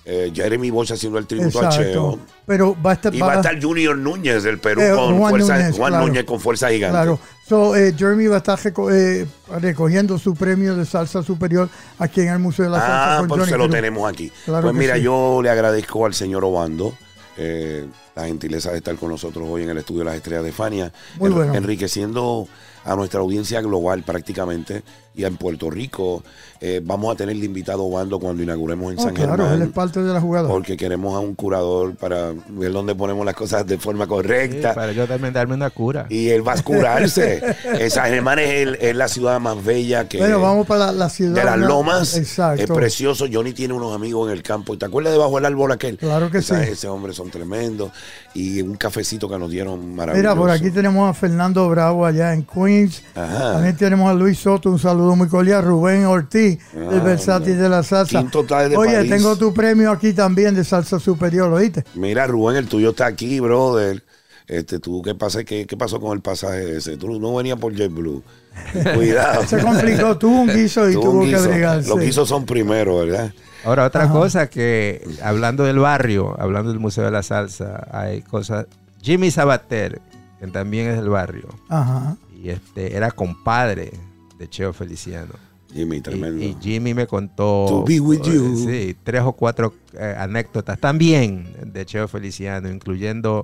eh, 0.05 0.31
Jeremy 0.35 0.69
Bosch 0.69 0.91
haciendo 0.91 1.17
el 1.17 1.25
tributo 1.25 1.59
a 1.65 1.69
Cheo. 1.69 2.19
Pero 2.45 2.75
va 2.85 2.91
a 2.91 2.93
estar. 2.95 3.13
Y 3.15 3.19
va 3.19 3.33
a 3.33 3.35
estar 3.37 3.61
Junior 3.61 3.97
Núñez 3.97 4.43
del 4.43 4.59
Perú 4.59 4.81
Eh, 4.81 4.91
con 4.93 5.17
Juan 5.17 5.29
fuerza, 5.31 5.57
Núñez, 5.57 5.75
Juan 5.77 5.91
claro. 5.91 6.07
Núñez 6.07 6.23
con 6.25 6.39
fuerza 6.39 6.69
gigante. 6.69 6.93
Claro. 6.93 7.19
So, 7.47 7.75
eh, 7.75 7.93
Jeremy 7.97 8.27
va 8.27 8.35
a 8.35 8.37
estar 8.39 8.57
reco- 8.59 9.27
recogiendo 9.59 10.17
su 10.17 10.33
premio 10.35 10.75
de 10.75 10.85
salsa 10.85 11.23
superior 11.23 11.69
aquí 11.99 12.21
en 12.21 12.29
el 12.29 12.39
Museo 12.39 12.65
de 12.65 12.71
la 12.71 12.79
Salsa. 12.79 13.13
Ah, 13.15 13.17
con 13.19 13.27
pues 13.29 13.39
Johnny 13.41 13.51
se 13.51 13.57
lo 13.57 13.69
tenemos 13.69 14.11
aquí. 14.11 14.31
Claro 14.45 14.63
pues 14.63 14.75
mira, 14.75 14.95
sí. 14.95 15.01
yo 15.03 15.41
le 15.41 15.49
agradezco 15.49 16.05
al 16.05 16.13
señor 16.13 16.43
Obando 16.45 16.93
la 18.15 18.25
gentileza 18.27 18.71
de 18.71 18.77
estar 18.77 18.95
con 18.95 19.09
nosotros 19.09 19.45
hoy 19.49 19.63
en 19.63 19.69
el 19.71 19.77
estudio 19.79 19.99
de 19.99 20.05
las 20.05 20.15
estrellas 20.15 20.43
de 20.43 20.51
Fania, 20.51 20.91
Muy 21.17 21.29
en- 21.29 21.35
bueno. 21.35 21.53
enriqueciendo 21.55 22.47
a 22.85 22.95
nuestra 22.95 23.21
audiencia 23.21 23.59
global 23.61 24.03
prácticamente 24.03 24.83
y 25.15 25.23
en 25.25 25.37
Puerto 25.37 25.69
Rico. 25.69 26.23
eh, 26.65 26.81
vamos 26.81 27.13
a 27.13 27.17
tener 27.17 27.35
de 27.35 27.45
invitado 27.45 27.83
Obando 27.83 28.19
cuando 28.19 28.41
inauguremos 28.41 28.93
en 28.93 28.97
Oh, 28.99 29.01
San 29.03 29.13
claro, 29.13 29.31
Germán. 29.35 29.53
él 29.55 29.61
es 29.63 29.73
parte 29.73 30.01
de 30.01 30.13
la 30.13 30.21
jugada. 30.21 30.47
Porque 30.47 30.77
queremos 30.77 31.13
a 31.13 31.19
un 31.19 31.35
curador 31.35 31.93
para 31.95 32.31
ver 32.47 32.71
dónde 32.71 32.95
ponemos 32.95 33.25
las 33.25 33.35
cosas 33.35 33.67
de 33.67 33.77
forma 33.77 34.05
Sí, 34.05 34.09
correcta. 34.09 34.73
para 34.73 34.93
yo 34.93 35.05
también 35.05 35.33
darme 35.33 35.55
una 35.55 35.69
cura. 35.71 36.05
Y 36.09 36.29
él 36.29 36.47
va 36.47 36.53
a 36.53 36.61
curarse. 36.63 37.43
Eh, 37.73 37.89
San 37.89 38.05
Germán 38.05 38.39
es, 38.39 38.49
el- 38.49 38.75
es 38.79 38.95
la 38.95 39.07
ciudad 39.09 39.39
más 39.41 39.61
bella 39.63 40.07
que, 40.07 40.19
bueno, 40.19 40.39
vamos 40.39 40.65
para 40.67 40.85
la, 40.87 40.91
la 40.93 41.09
ciudad. 41.09 41.35
de 41.35 41.43
las 41.43 41.57
¿no? 41.57 41.67
lomas. 41.67 42.15
Exacto. 42.15 42.61
Es 42.63 42.69
precioso. 42.71 43.25
Johnny 43.31 43.51
tiene 43.51 43.73
unos 43.73 43.93
amigos 43.93 44.27
en 44.29 44.33
el 44.37 44.41
campo. 44.43 44.77
¿Te 44.77 44.85
acuerdas 44.85 45.11
debajo 45.13 45.35
del 45.35 45.45
árbol 45.45 45.71
aquel? 45.73 45.97
Claro 45.97 46.31
que 46.31 46.37
Esa- 46.37 46.63
sí. 46.63 46.71
Ese 46.71 46.87
hombre 46.87 47.13
son 47.13 47.29
tremendos. 47.29 47.91
Y 48.35 48.61
un 48.61 48.75
cafecito 48.75 49.27
que 49.29 49.37
nos 49.37 49.49
dieron 49.51 49.95
maravilloso. 49.95 50.33
Mira, 50.33 50.39
por 50.39 50.49
aquí 50.49 50.71
tenemos 50.71 51.09
a 51.09 51.13
Fernando 51.13 51.67
Bravo 51.69 52.05
allá 52.05 52.33
en 52.33 52.43
Queens. 52.43 53.03
Ajá. 53.15 53.53
También 53.53 53.75
tenemos 53.75 54.09
a 54.09 54.13
Luis 54.13 54.39
Soto, 54.39 54.69
un 54.69 54.79
saludo 54.79 55.02
muy 55.15 55.27
cordial. 55.27 55.63
Rubén 55.63 56.05
Ortiz, 56.05 56.59
Ah, 56.75 56.89
del 56.91 57.01
Versátil 57.01 57.57
de 57.57 57.69
la 57.69 57.83
salsa. 57.83 58.19
Quinto 58.19 58.41
está 58.41 58.67
de 58.67 58.75
Oye, 58.77 58.93
París. 58.95 59.11
tengo 59.11 59.35
tu 59.35 59.53
premio 59.53 59.91
aquí 59.91 60.13
también 60.13 60.55
de 60.55 60.63
salsa 60.63 60.99
superior, 60.99 61.51
¿oíste? 61.51 61.83
Mira, 61.95 62.25
Rubén, 62.27 62.57
el 62.57 62.67
tuyo 62.67 62.91
está 62.91 63.05
aquí, 63.07 63.39
brother. 63.39 64.03
Este, 64.47 64.79
tú, 64.79 65.01
¿qué, 65.01 65.15
pasa? 65.15 65.43
¿Qué, 65.45 65.65
qué 65.65 65.77
pasó 65.77 65.99
con 66.01 66.11
el 66.13 66.21
pasaje 66.21 66.77
ese? 66.77 66.97
Tú 66.97 67.17
no 67.19 67.33
venías 67.35 67.57
por 67.57 67.73
JetBlue. 67.73 68.21
Cuidado. 68.95 69.47
Se 69.47 69.59
complicó, 69.61 70.17
tuvo 70.17 70.41
un 70.41 70.47
guiso 70.49 70.89
y 70.89 70.93
Tuvo 70.93 71.03
tuvo 71.03 71.13
un 71.19 71.25
que 71.29 71.35
guiso. 71.37 71.49
bregarse. 71.49 71.89
Los 71.89 71.99
guisos 71.99 72.27
son 72.29 72.45
primero, 72.45 72.97
¿verdad? 72.99 73.31
Ahora, 73.65 73.85
otra 73.85 74.03
Ajá. 74.03 74.13
cosa 74.13 74.47
que, 74.49 75.01
hablando 75.23 75.63
del 75.63 75.79
barrio, 75.79 76.35
hablando 76.39 76.71
del 76.71 76.79
Museo 76.79 77.05
de 77.05 77.11
la 77.11 77.23
Salsa, 77.23 77.87
hay 77.91 78.21
cosas. 78.21 78.65
Jimmy 79.01 79.31
Sabater, 79.31 80.01
que 80.39 80.47
también 80.47 80.89
es 80.89 80.97
del 80.97 81.07
barrio, 81.09 81.47
Ajá. 81.69 82.17
y 82.35 82.49
este 82.49 82.97
era 82.97 83.11
compadre 83.11 83.93
de 84.37 84.49
Cheo 84.49 84.73
Feliciano. 84.73 85.33
Jimmy, 85.73 86.01
tremendo. 86.01 86.43
y 86.43 86.55
Jimmy 86.61 86.93
me 86.93 87.07
contó 87.07 87.65
To 87.67 87.83
be 87.83 87.99
with 87.99 88.19
eh, 88.27 88.33
you. 88.33 88.55
sí, 88.57 88.95
tres 89.03 89.21
o 89.23 89.31
cuatro 89.33 89.73
eh, 89.93 90.15
anécdotas 90.17 90.77
también 90.79 91.47
de 91.65 91.83
Cheo 91.85 92.07
Feliciano, 92.07 92.69
incluyendo 92.69 93.43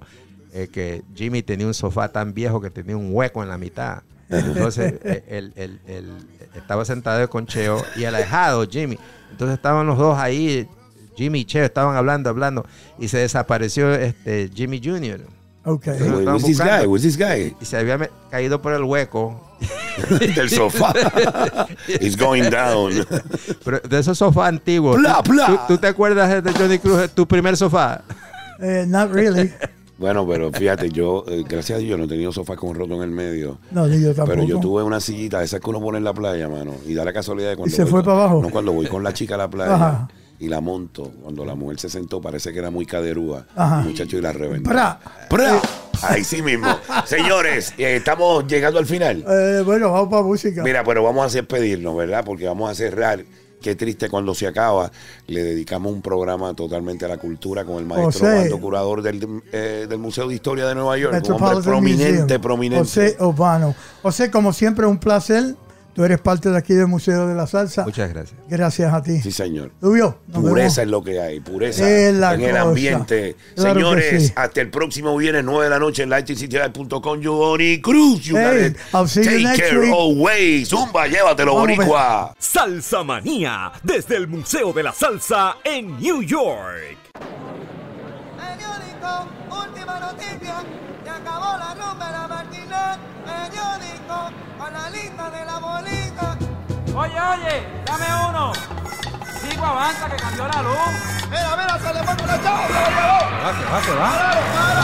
eh, 0.53 0.67
que 0.71 1.01
Jimmy 1.15 1.41
tenía 1.41 1.65
un 1.65 1.73
sofá 1.73 2.11
tan 2.11 2.33
viejo 2.35 2.61
que 2.61 2.69
tenía 2.69 2.95
un 2.95 3.09
hueco 3.11 3.41
en 3.41 3.49
la 3.49 3.57
mitad. 3.57 4.03
Entonces 4.29 4.93
eh, 5.03 5.23
él, 5.27 5.53
él- 5.55 5.79
él 5.87 6.11
estaba 6.55 6.85
sentado 6.85 7.27
con 7.31 7.47
Cheo 7.47 7.81
y 7.95 8.03
alejado 8.03 8.67
Jimmy. 8.69 8.99
Entonces 9.31 9.55
estaban 9.57 9.87
los 9.87 9.97
dos 9.97 10.15
ahí, 10.19 10.67
Jimmy 11.15 11.39
y 11.39 11.45
Cheo 11.45 11.65
estaban 11.65 11.95
hablando, 11.95 12.29
hablando, 12.29 12.63
y 12.99 13.07
se 13.07 13.17
desapareció 13.17 13.91
este 13.95 14.51
Jimmy 14.53 14.79
Jr. 14.83 15.21
Ok. 15.71 15.87
Lo 15.99 16.17
Wait, 16.17 16.27
who's 16.27 16.43
this 16.43 16.59
guy? 16.59 16.85
Who's 16.85 17.01
this 17.01 17.17
guy? 17.17 17.55
y 17.61 17.65
se 17.65 17.77
había 17.77 18.09
caído 18.29 18.61
por 18.61 18.73
el 18.73 18.83
hueco. 18.83 19.39
Del 20.35 20.49
sofá. 20.49 20.93
It's 21.87 22.15
going 22.17 22.49
down. 22.49 23.05
Pero 23.65 23.79
de 23.81 23.99
esos 23.99 24.17
sofás 24.17 24.47
antiguos. 24.49 24.97
Pla, 24.97 25.21
¿tú, 25.23 25.31
pla. 25.31 25.45
tú- 25.67 25.73
tú 25.75 25.77
te 25.77 25.87
acuerdas 25.87 26.43
de 26.43 26.51
Johnny 26.53 26.79
Cruz, 26.79 27.09
tu 27.13 27.27
primer 27.27 27.57
sofá? 27.57 28.01
Eh, 28.61 28.85
not 28.87 29.11
really. 29.11 29.51
Bueno, 29.99 30.25
pero 30.25 30.49
fíjate, 30.49 30.89
yo, 30.91 31.25
eh, 31.27 31.43
gracias 31.45 31.77
a 31.77 31.81
Dios, 31.81 31.99
no 31.99 32.05
he 32.05 32.07
tenido 32.07 32.31
sofá 32.31 32.55
con 32.55 32.73
roto 32.73 32.93
en 32.95 33.01
el 33.01 33.11
medio. 33.11 33.57
No, 33.69 33.85
ni 33.85 33.99
yo 34.01 34.13
tampoco. 34.15 34.27
Pero 34.29 34.43
yo 34.47 34.57
tuve 34.61 34.81
una 34.81 35.01
sillita, 35.01 35.43
esa 35.43 35.59
que 35.59 35.69
uno 35.69 35.81
pone 35.81 35.97
en 35.97 36.05
la 36.05 36.13
playa, 36.13 36.47
mano. 36.47 36.71
Y 36.87 36.93
da 36.93 37.03
la 37.03 37.11
casualidad 37.11 37.49
de 37.49 37.57
cuando. 37.57 37.73
¿Y 37.73 37.75
se 37.75 37.81
voy 37.83 37.91
fue 37.91 37.99
con- 37.99 38.05
para 38.13 38.17
abajo? 38.23 38.41
No, 38.41 38.49
cuando 38.49 38.71
voy 38.71 38.85
con 38.87 39.03
la 39.03 39.11
chica 39.13 39.35
a 39.35 39.39
la 39.39 39.49
playa 39.49 39.75
Ajá. 39.75 40.07
Y 40.39 40.47
la 40.47 40.61
monto. 40.61 41.11
Cuando 41.21 41.45
la 41.45 41.55
mujer 41.55 41.79
se 41.79 41.89
sentó, 41.89 42.21
parece 42.21 42.51
que 42.53 42.59
era 42.59 42.69
muy 42.71 42.85
caderúa. 42.85 43.45
Ajá. 43.55 43.81
Muchacho, 43.81 44.17
y 44.17 44.21
la 44.21 44.31
reventó. 44.31 44.69
Pra. 44.69 44.99
¡Pra! 45.29 45.61
Ahí 46.01 46.23
sí 46.23 46.41
mismo. 46.41 46.67
Señores, 47.05 47.73
eh, 47.77 47.97
estamos 47.97 48.47
llegando 48.47 48.79
al 48.79 48.85
final. 48.85 49.23
Eh, 49.27 49.61
bueno, 49.65 49.91
vamos 49.91 50.09
para 50.09 50.23
música. 50.23 50.63
Mira, 50.63 50.83
pero 50.83 51.03
vamos 51.03 51.25
a 51.31 51.35
despedirnos, 51.35 51.95
¿verdad? 51.97 52.23
Porque 52.25 52.45
vamos 52.45 52.69
a 52.71 52.75
cerrar. 52.75 53.23
Qué 53.61 53.75
triste 53.75 54.09
cuando 54.09 54.33
se 54.33 54.47
acaba. 54.47 54.89
Le 55.27 55.43
dedicamos 55.43 55.91
un 55.91 56.01
programa 56.01 56.53
totalmente 56.53 57.03
a 57.03 57.09
la 57.09 57.17
cultura 57.17 57.65
con 57.65 57.79
el 57.79 57.85
maestro 57.85 58.11
José. 58.25 58.37
Obando, 58.39 58.61
curador 58.61 59.01
del, 59.01 59.41
eh, 59.51 59.85
del 59.89 59.99
Museo 59.99 60.29
de 60.29 60.35
Historia 60.35 60.65
de 60.65 60.75
Nueva 60.75 60.97
York. 60.97 61.21
Un 61.27 61.33
hombre 61.33 61.61
prominente, 61.61 62.21
Museum. 62.21 62.41
prominente. 62.41 62.85
José 62.85 63.17
Urbano. 63.19 63.75
José, 64.01 64.31
como 64.31 64.53
siempre, 64.53 64.85
un 64.85 64.97
placer. 64.97 65.55
Tú 65.99 66.05
eres 66.05 66.21
parte 66.21 66.49
de 66.49 66.57
aquí 66.57 66.73
del 66.75 66.87
Museo 66.87 67.27
de 67.27 67.35
la 67.35 67.45
Salsa. 67.45 67.83
Muchas 67.83 68.07
gracias. 68.13 68.39
Gracias 68.47 68.93
a 68.93 69.03
ti. 69.03 69.19
Sí, 69.21 69.33
señor. 69.33 69.69
Rubio, 69.81 70.17
Pureza 70.31 70.53
vemos. 70.53 70.77
es 70.77 70.87
lo 70.87 71.03
que 71.03 71.19
hay, 71.19 71.41
pureza 71.41 71.89
Es 71.89 72.13
la 72.15 72.35
en 72.35 72.41
el 72.41 72.55
ambiente. 72.55 73.35
Claro 73.53 73.73
Señores, 73.73 74.27
sí. 74.27 74.33
hasta 74.33 74.61
el 74.61 74.69
próximo 74.69 75.17
viernes, 75.17 75.43
9 75.43 75.65
de 75.65 75.69
la 75.69 75.77
noche 75.77 76.03
en 76.03 76.09
lightcitylive.com. 76.11 77.19
Giovanni 77.19 77.81
Cruz, 77.81 78.21
you 78.23 78.35
got 78.37 78.53
Hey, 78.53 78.67
it. 78.67 78.77
I'll 78.93 79.09
see 79.09 79.23
you 79.25 79.29
Take 79.29 79.43
next 79.43 79.59
care 79.59 79.79
week. 79.81 79.91
always. 79.93 80.69
Zumba, 80.69 81.05
llévatelo, 81.07 81.53
Vamos, 81.55 81.75
boricua. 81.75 82.33
Salsa 82.39 83.03
Manía, 83.03 83.69
desde 83.83 84.15
el 84.15 84.29
Museo 84.29 84.71
de 84.71 84.83
la 84.83 84.93
Salsa 84.93 85.57
en 85.65 85.99
New 85.99 86.21
York. 86.21 86.95
Periódico, 88.37 89.27
última 89.51 89.99
noticia, 89.99 90.63
se 91.03 91.09
acabó 91.09 91.57
la 91.57 91.73
rumba 91.75 92.11
de 92.69 92.75
la 92.75 92.85
marginal. 92.85 92.99
Periódico, 93.25 94.17
con 94.57 94.73
la 94.73 94.89
lista 94.89 95.29
de 95.29 95.45
la 95.45 95.59
bolita. 95.59 96.37
Oye, 96.95 97.19
oye, 97.19 97.67
dame 97.85 98.05
uno. 98.29 98.53
Sigo 99.41 99.65
avanza 99.65 100.09
que 100.09 100.15
cambió 100.17 100.47
la 100.47 100.61
luz. 100.61 100.77
Mira, 101.29 101.55
mira, 101.55 101.79
se 101.79 101.93
le 101.93 102.03
fue 102.03 102.15
con 102.17 102.27
la 102.27 102.41
chava, 102.41 102.67
se 102.67 102.73
lo 102.73 102.79
llevó. 102.89 103.19
Va, 103.43 103.53
se 103.53 103.65
va, 103.65 103.81
se 103.81 103.93
va. 103.93 104.09
¡Claro, 104.09 104.41
claro! 104.53 104.81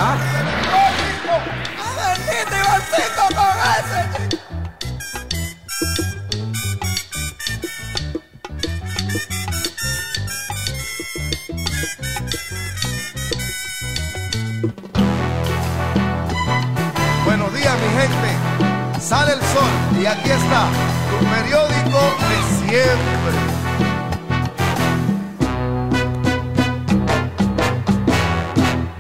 ¡A 1.77 1.89
ver, 1.97 2.17
Tito 2.17 2.55
Ivancito 2.55 3.23
con 3.36 3.55
ese, 3.75 3.99
Sale 19.08 19.34
el 19.34 19.39
sol 19.39 20.01
y 20.01 20.06
aquí 20.08 20.32
está 20.32 20.66
tu 21.12 21.24
periódico 21.28 21.99
de 22.28 22.38
siempre. 22.58 23.38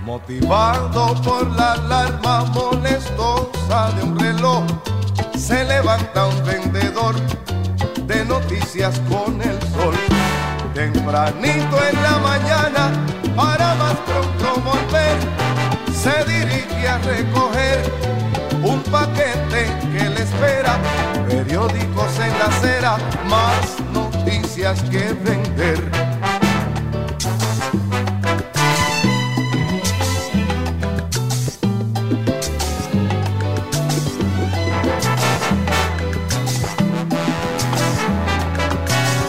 Motivado 0.05 1.15
por 1.23 1.49
la 1.55 1.71
alarma 1.71 2.45
molestosa 2.53 3.89
de 3.95 4.03
un 4.03 4.19
reloj, 4.19 4.63
se 5.35 5.65
levanta 5.65 6.27
un 6.27 6.45
vendedor 6.45 7.15
de 8.05 8.25
noticias 8.25 9.01
con 9.09 9.41
el 9.41 9.59
sol. 9.73 9.95
Tempranito 10.75 11.77
en 11.83 12.03
la 12.03 12.19
mañana, 12.19 12.91
para 13.35 13.73
más 13.73 13.95
pronto 14.05 14.61
volver, 14.61 15.17
se 15.91 16.23
dirige 16.31 16.87
a 16.87 16.99
recoger 16.99 18.14
paquete 18.91 19.67
que 19.91 20.09
le 20.09 20.21
espera. 20.21 20.77
Periódicos 21.27 22.19
en 22.19 22.39
la 22.39 22.45
acera, 22.45 22.97
más 23.29 23.79
noticias 23.93 24.81
que 24.83 25.13
vender. 25.13 25.79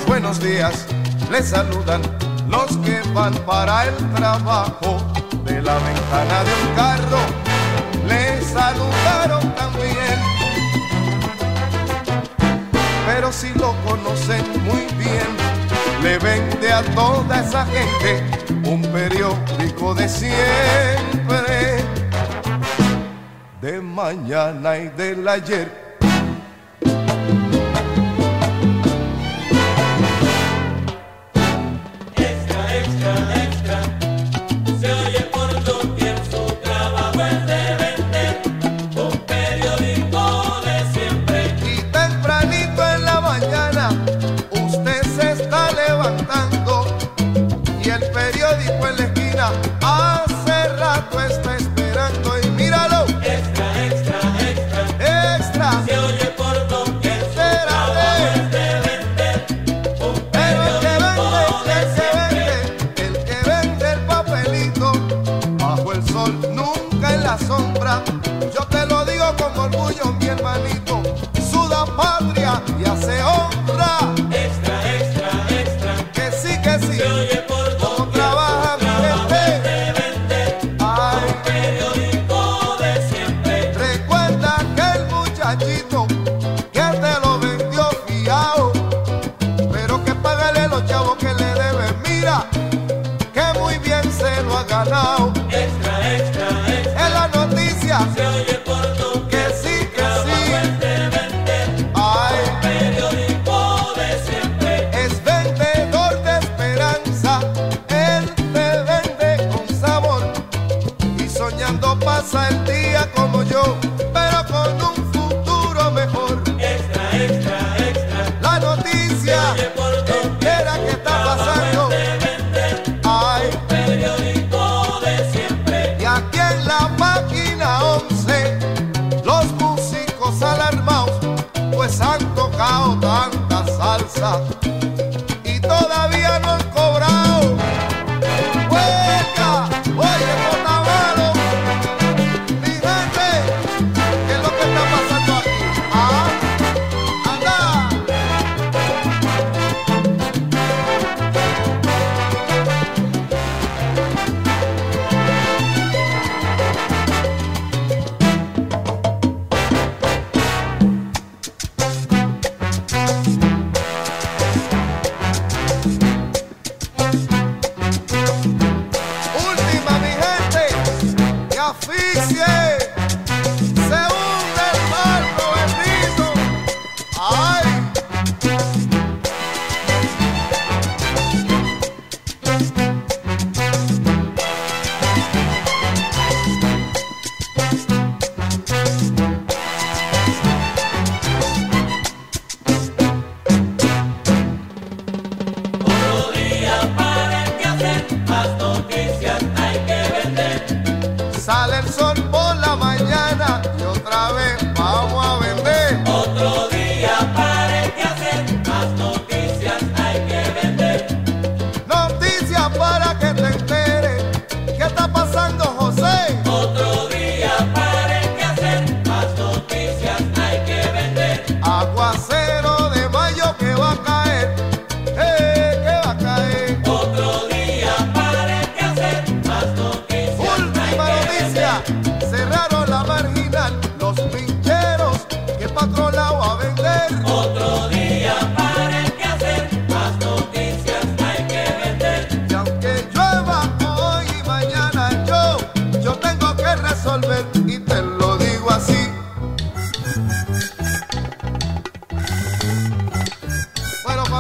Buenos 0.07 0.41
días, 0.41 0.87
les 1.31 1.49
saludan 1.49 2.03
los 2.49 2.77
que 2.79 3.01
van 3.13 3.35
para 3.47 3.87
el 3.87 3.97
trabajo 4.15 4.99
de 5.45 5.63
la 5.63 5.75
ventana 5.75 6.43
de 6.45 6.75
carro. 6.75 7.46
Saludaron 8.57 9.55
también, 9.55 10.19
pero 13.07 13.31
si 13.31 13.51
lo 13.51 13.75
conocen 13.85 14.43
muy 14.65 14.87
bien, 14.97 15.29
le 16.03 16.19
vende 16.19 16.73
a 16.73 16.83
toda 16.95 17.41
esa 17.43 17.67
gente 17.67 18.25
un 18.65 18.81
periódico 18.81 19.95
de 19.95 20.09
siempre, 20.09 21.85
de 23.61 23.83
mañana 23.83 24.79
y 24.79 24.89
del 24.89 25.29
ayer. 25.29 25.86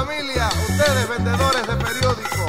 familia, 0.06 0.48
ustedes 0.68 1.08
vendedores 1.08 1.66
de 1.66 1.76
periódico, 1.76 2.48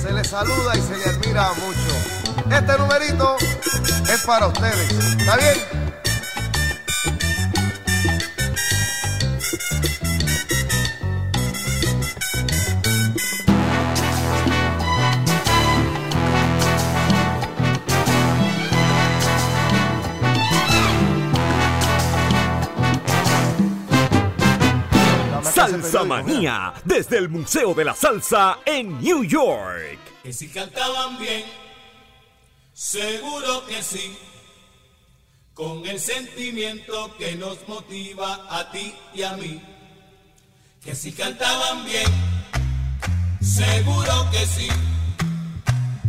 se 0.00 0.12
les 0.12 0.28
saluda 0.28 0.76
y 0.76 0.80
se 0.80 0.96
les 0.96 1.06
admira 1.08 1.50
mucho. 1.54 2.54
Este 2.54 2.78
numerito 2.78 3.36
es 3.38 4.22
para 4.24 4.46
ustedes, 4.46 4.92
¿está 4.92 5.36
bien? 5.36 5.83
Manía, 26.04 26.74
desde 26.84 27.18
el 27.18 27.28
Museo 27.28 27.74
de 27.74 27.84
la 27.84 27.94
Salsa 27.94 28.58
en 28.64 29.00
New 29.00 29.24
York. 29.24 29.98
Que 30.22 30.32
si 30.32 30.48
cantaban 30.48 31.18
bien, 31.18 31.44
seguro 32.72 33.66
que 33.66 33.82
sí. 33.82 34.16
Con 35.54 35.86
el 35.86 36.00
sentimiento 36.00 37.14
que 37.16 37.36
nos 37.36 37.66
motiva 37.68 38.46
a 38.50 38.70
ti 38.70 38.94
y 39.14 39.22
a 39.22 39.34
mí. 39.34 39.62
Que 40.82 40.94
si 40.94 41.12
cantaban 41.12 41.84
bien, 41.84 42.10
seguro 43.40 44.28
que 44.32 44.46
sí. 44.46 44.68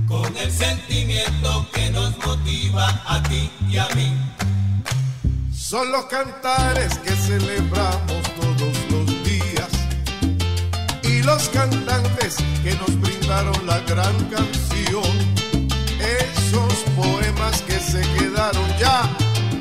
Con 0.08 0.36
el 0.38 0.52
sentimiento 0.52 1.68
que 1.74 1.89
nos 1.91 2.18
motiva 2.26 3.02
a 3.06 3.22
ti 3.24 3.50
y 3.70 3.78
a 3.78 3.88
mí. 3.89 4.14
Son 5.54 5.91
los 5.91 6.06
cantares 6.06 6.98
que 7.00 7.12
celebramos 7.12 8.35
los 11.26 11.49
cantantes 11.49 12.36
que 12.63 12.76
nos 12.76 12.99
brindaron 13.01 13.65
la 13.65 13.80
gran 13.82 14.15
canción. 14.26 15.11
Esos 15.99 16.73
poemas 16.95 17.61
que 17.63 17.80
se 17.80 18.01
quedaron 18.15 18.67
ya 18.80 19.09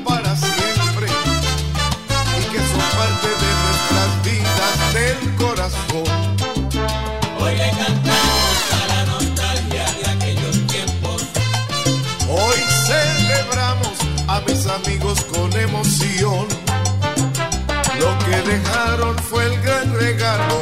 para 0.03 0.35
siempre 0.35 1.07
y 2.39 2.43
que 2.51 2.59
son 2.71 2.85
parte 2.99 3.29
de 3.43 3.51
nuestras 3.63 4.11
vidas 4.27 4.75
del 4.93 5.35
corazón. 5.35 6.07
Hoy 7.39 7.55
le 7.55 7.69
cantamos 7.71 8.57
a 8.79 8.87
la 8.93 9.05
nostalgia 9.05 9.85
de 9.99 10.05
aquellos 10.13 10.67
tiempos. 10.67 11.21
Hoy 12.29 12.59
celebramos 12.85 13.97
a 14.27 14.39
mis 14.41 14.67
amigos 14.67 15.23
con 15.25 15.51
emoción. 15.57 16.47
Lo 17.99 18.17
que 18.25 18.37
dejaron 18.51 19.17
fue 19.17 19.45
el 19.45 19.61
gran 19.61 19.93
regalo 19.99 20.54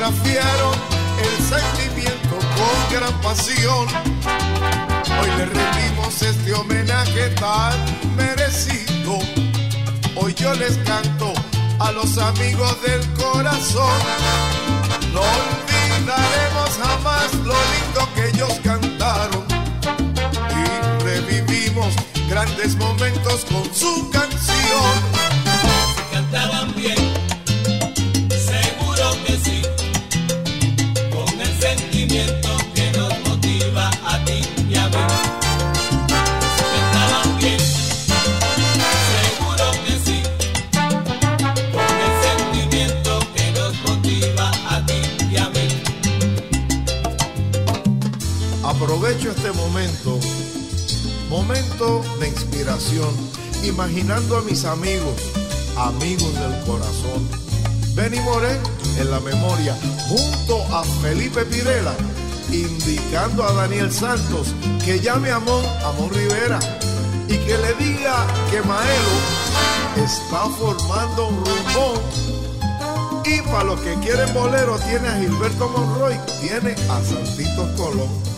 Fotografiaron 0.00 0.74
el 1.18 1.44
sentimiento 1.44 2.38
con 2.56 2.96
gran 2.96 3.20
pasión. 3.20 3.86
Hoy 5.20 5.28
le 5.36 5.44
rendimos 5.44 6.22
este 6.22 6.54
homenaje 6.54 7.28
tan 7.38 7.74
merecido. 8.16 9.18
Hoy 10.16 10.32
yo 10.32 10.54
les 10.54 10.78
canto 10.78 11.34
a 11.78 11.92
los 11.92 12.16
amigos 12.16 12.80
del 12.80 13.06
corazón. 13.12 14.00
No 15.12 15.20
olvidaremos 15.20 16.70
jamás 16.82 17.34
lo 17.44 17.54
lindo 17.72 18.08
que 18.14 18.28
ellos 18.28 18.58
cantaron 18.64 19.44
y 20.50 21.04
revivimos 21.04 21.94
grandes 22.26 22.74
momentos 22.76 23.44
con 23.44 23.64
su 23.74 24.08
canción. 24.08 24.39
A 54.12 54.40
mis 54.42 54.64
amigos, 54.64 55.14
amigos 55.78 56.34
del 56.34 56.64
corazón. 56.66 57.28
Benny 57.94 58.18
Moré 58.20 58.58
en 58.98 59.08
la 59.08 59.20
memoria, 59.20 59.76
junto 60.08 60.62
a 60.74 60.82
Felipe 61.00 61.44
Pirela, 61.44 61.94
indicando 62.50 63.44
a 63.44 63.52
Daniel 63.52 63.92
Santos 63.92 64.48
que 64.84 64.98
llame 64.98 65.30
a 65.30 65.36
Amón, 65.36 65.64
Amón 65.84 66.10
Rivera, 66.10 66.58
y 67.28 67.36
que 67.36 67.56
le 67.56 67.72
diga 67.74 68.26
que 68.50 68.60
Maelo 68.62 70.04
está 70.04 70.40
formando 70.58 71.28
un 71.28 71.44
rumbón 71.44 72.30
y 73.24 73.42
para 73.42 73.62
los 73.64 73.80
que 73.80 73.94
quieren 74.00 74.34
bolero, 74.34 74.76
tiene 74.88 75.06
a 75.06 75.20
Gilberto 75.20 75.68
Monroy, 75.68 76.18
tiene 76.40 76.74
a 76.88 77.00
Santito 77.04 77.68
Colón. 77.76 78.29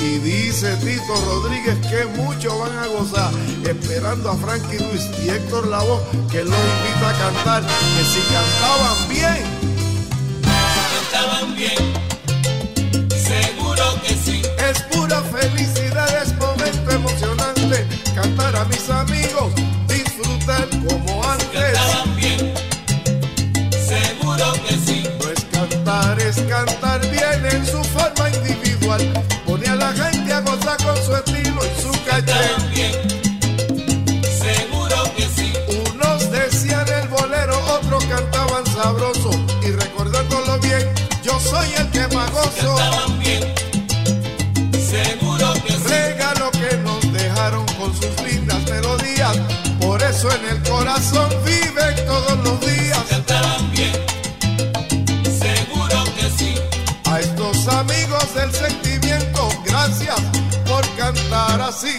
Y 0.00 0.18
dice 0.18 0.76
Tito 0.76 1.14
Rodríguez 1.26 1.76
que 1.88 2.04
muchos 2.20 2.56
van 2.58 2.78
a 2.78 2.86
gozar, 2.86 3.32
esperando 3.68 4.30
a 4.30 4.36
Frankie 4.36 4.78
Ruiz 4.78 5.10
y 5.24 5.28
Héctor 5.28 5.66
Lavoe, 5.66 6.00
que 6.30 6.44
los 6.44 6.54
invita 6.54 7.10
a 7.10 7.18
cantar, 7.18 7.62
que 7.62 8.04
si 8.04 8.20
cantaban 8.32 9.08
bien, 9.08 9.47
corazón 50.88 51.28
viven 51.44 52.06
todos 52.06 52.38
los 52.44 52.60
días. 52.60 52.98
Cantaban 53.10 53.70
bien, 53.72 53.92
seguro 55.38 56.04
que 56.16 56.30
sí. 56.30 56.54
A 57.04 57.20
estos 57.20 57.68
amigos 57.68 58.34
del 58.34 58.50
sentimiento, 58.52 59.50
gracias 59.66 60.16
por 60.66 60.82
cantar 60.96 61.60
así. 61.60 61.98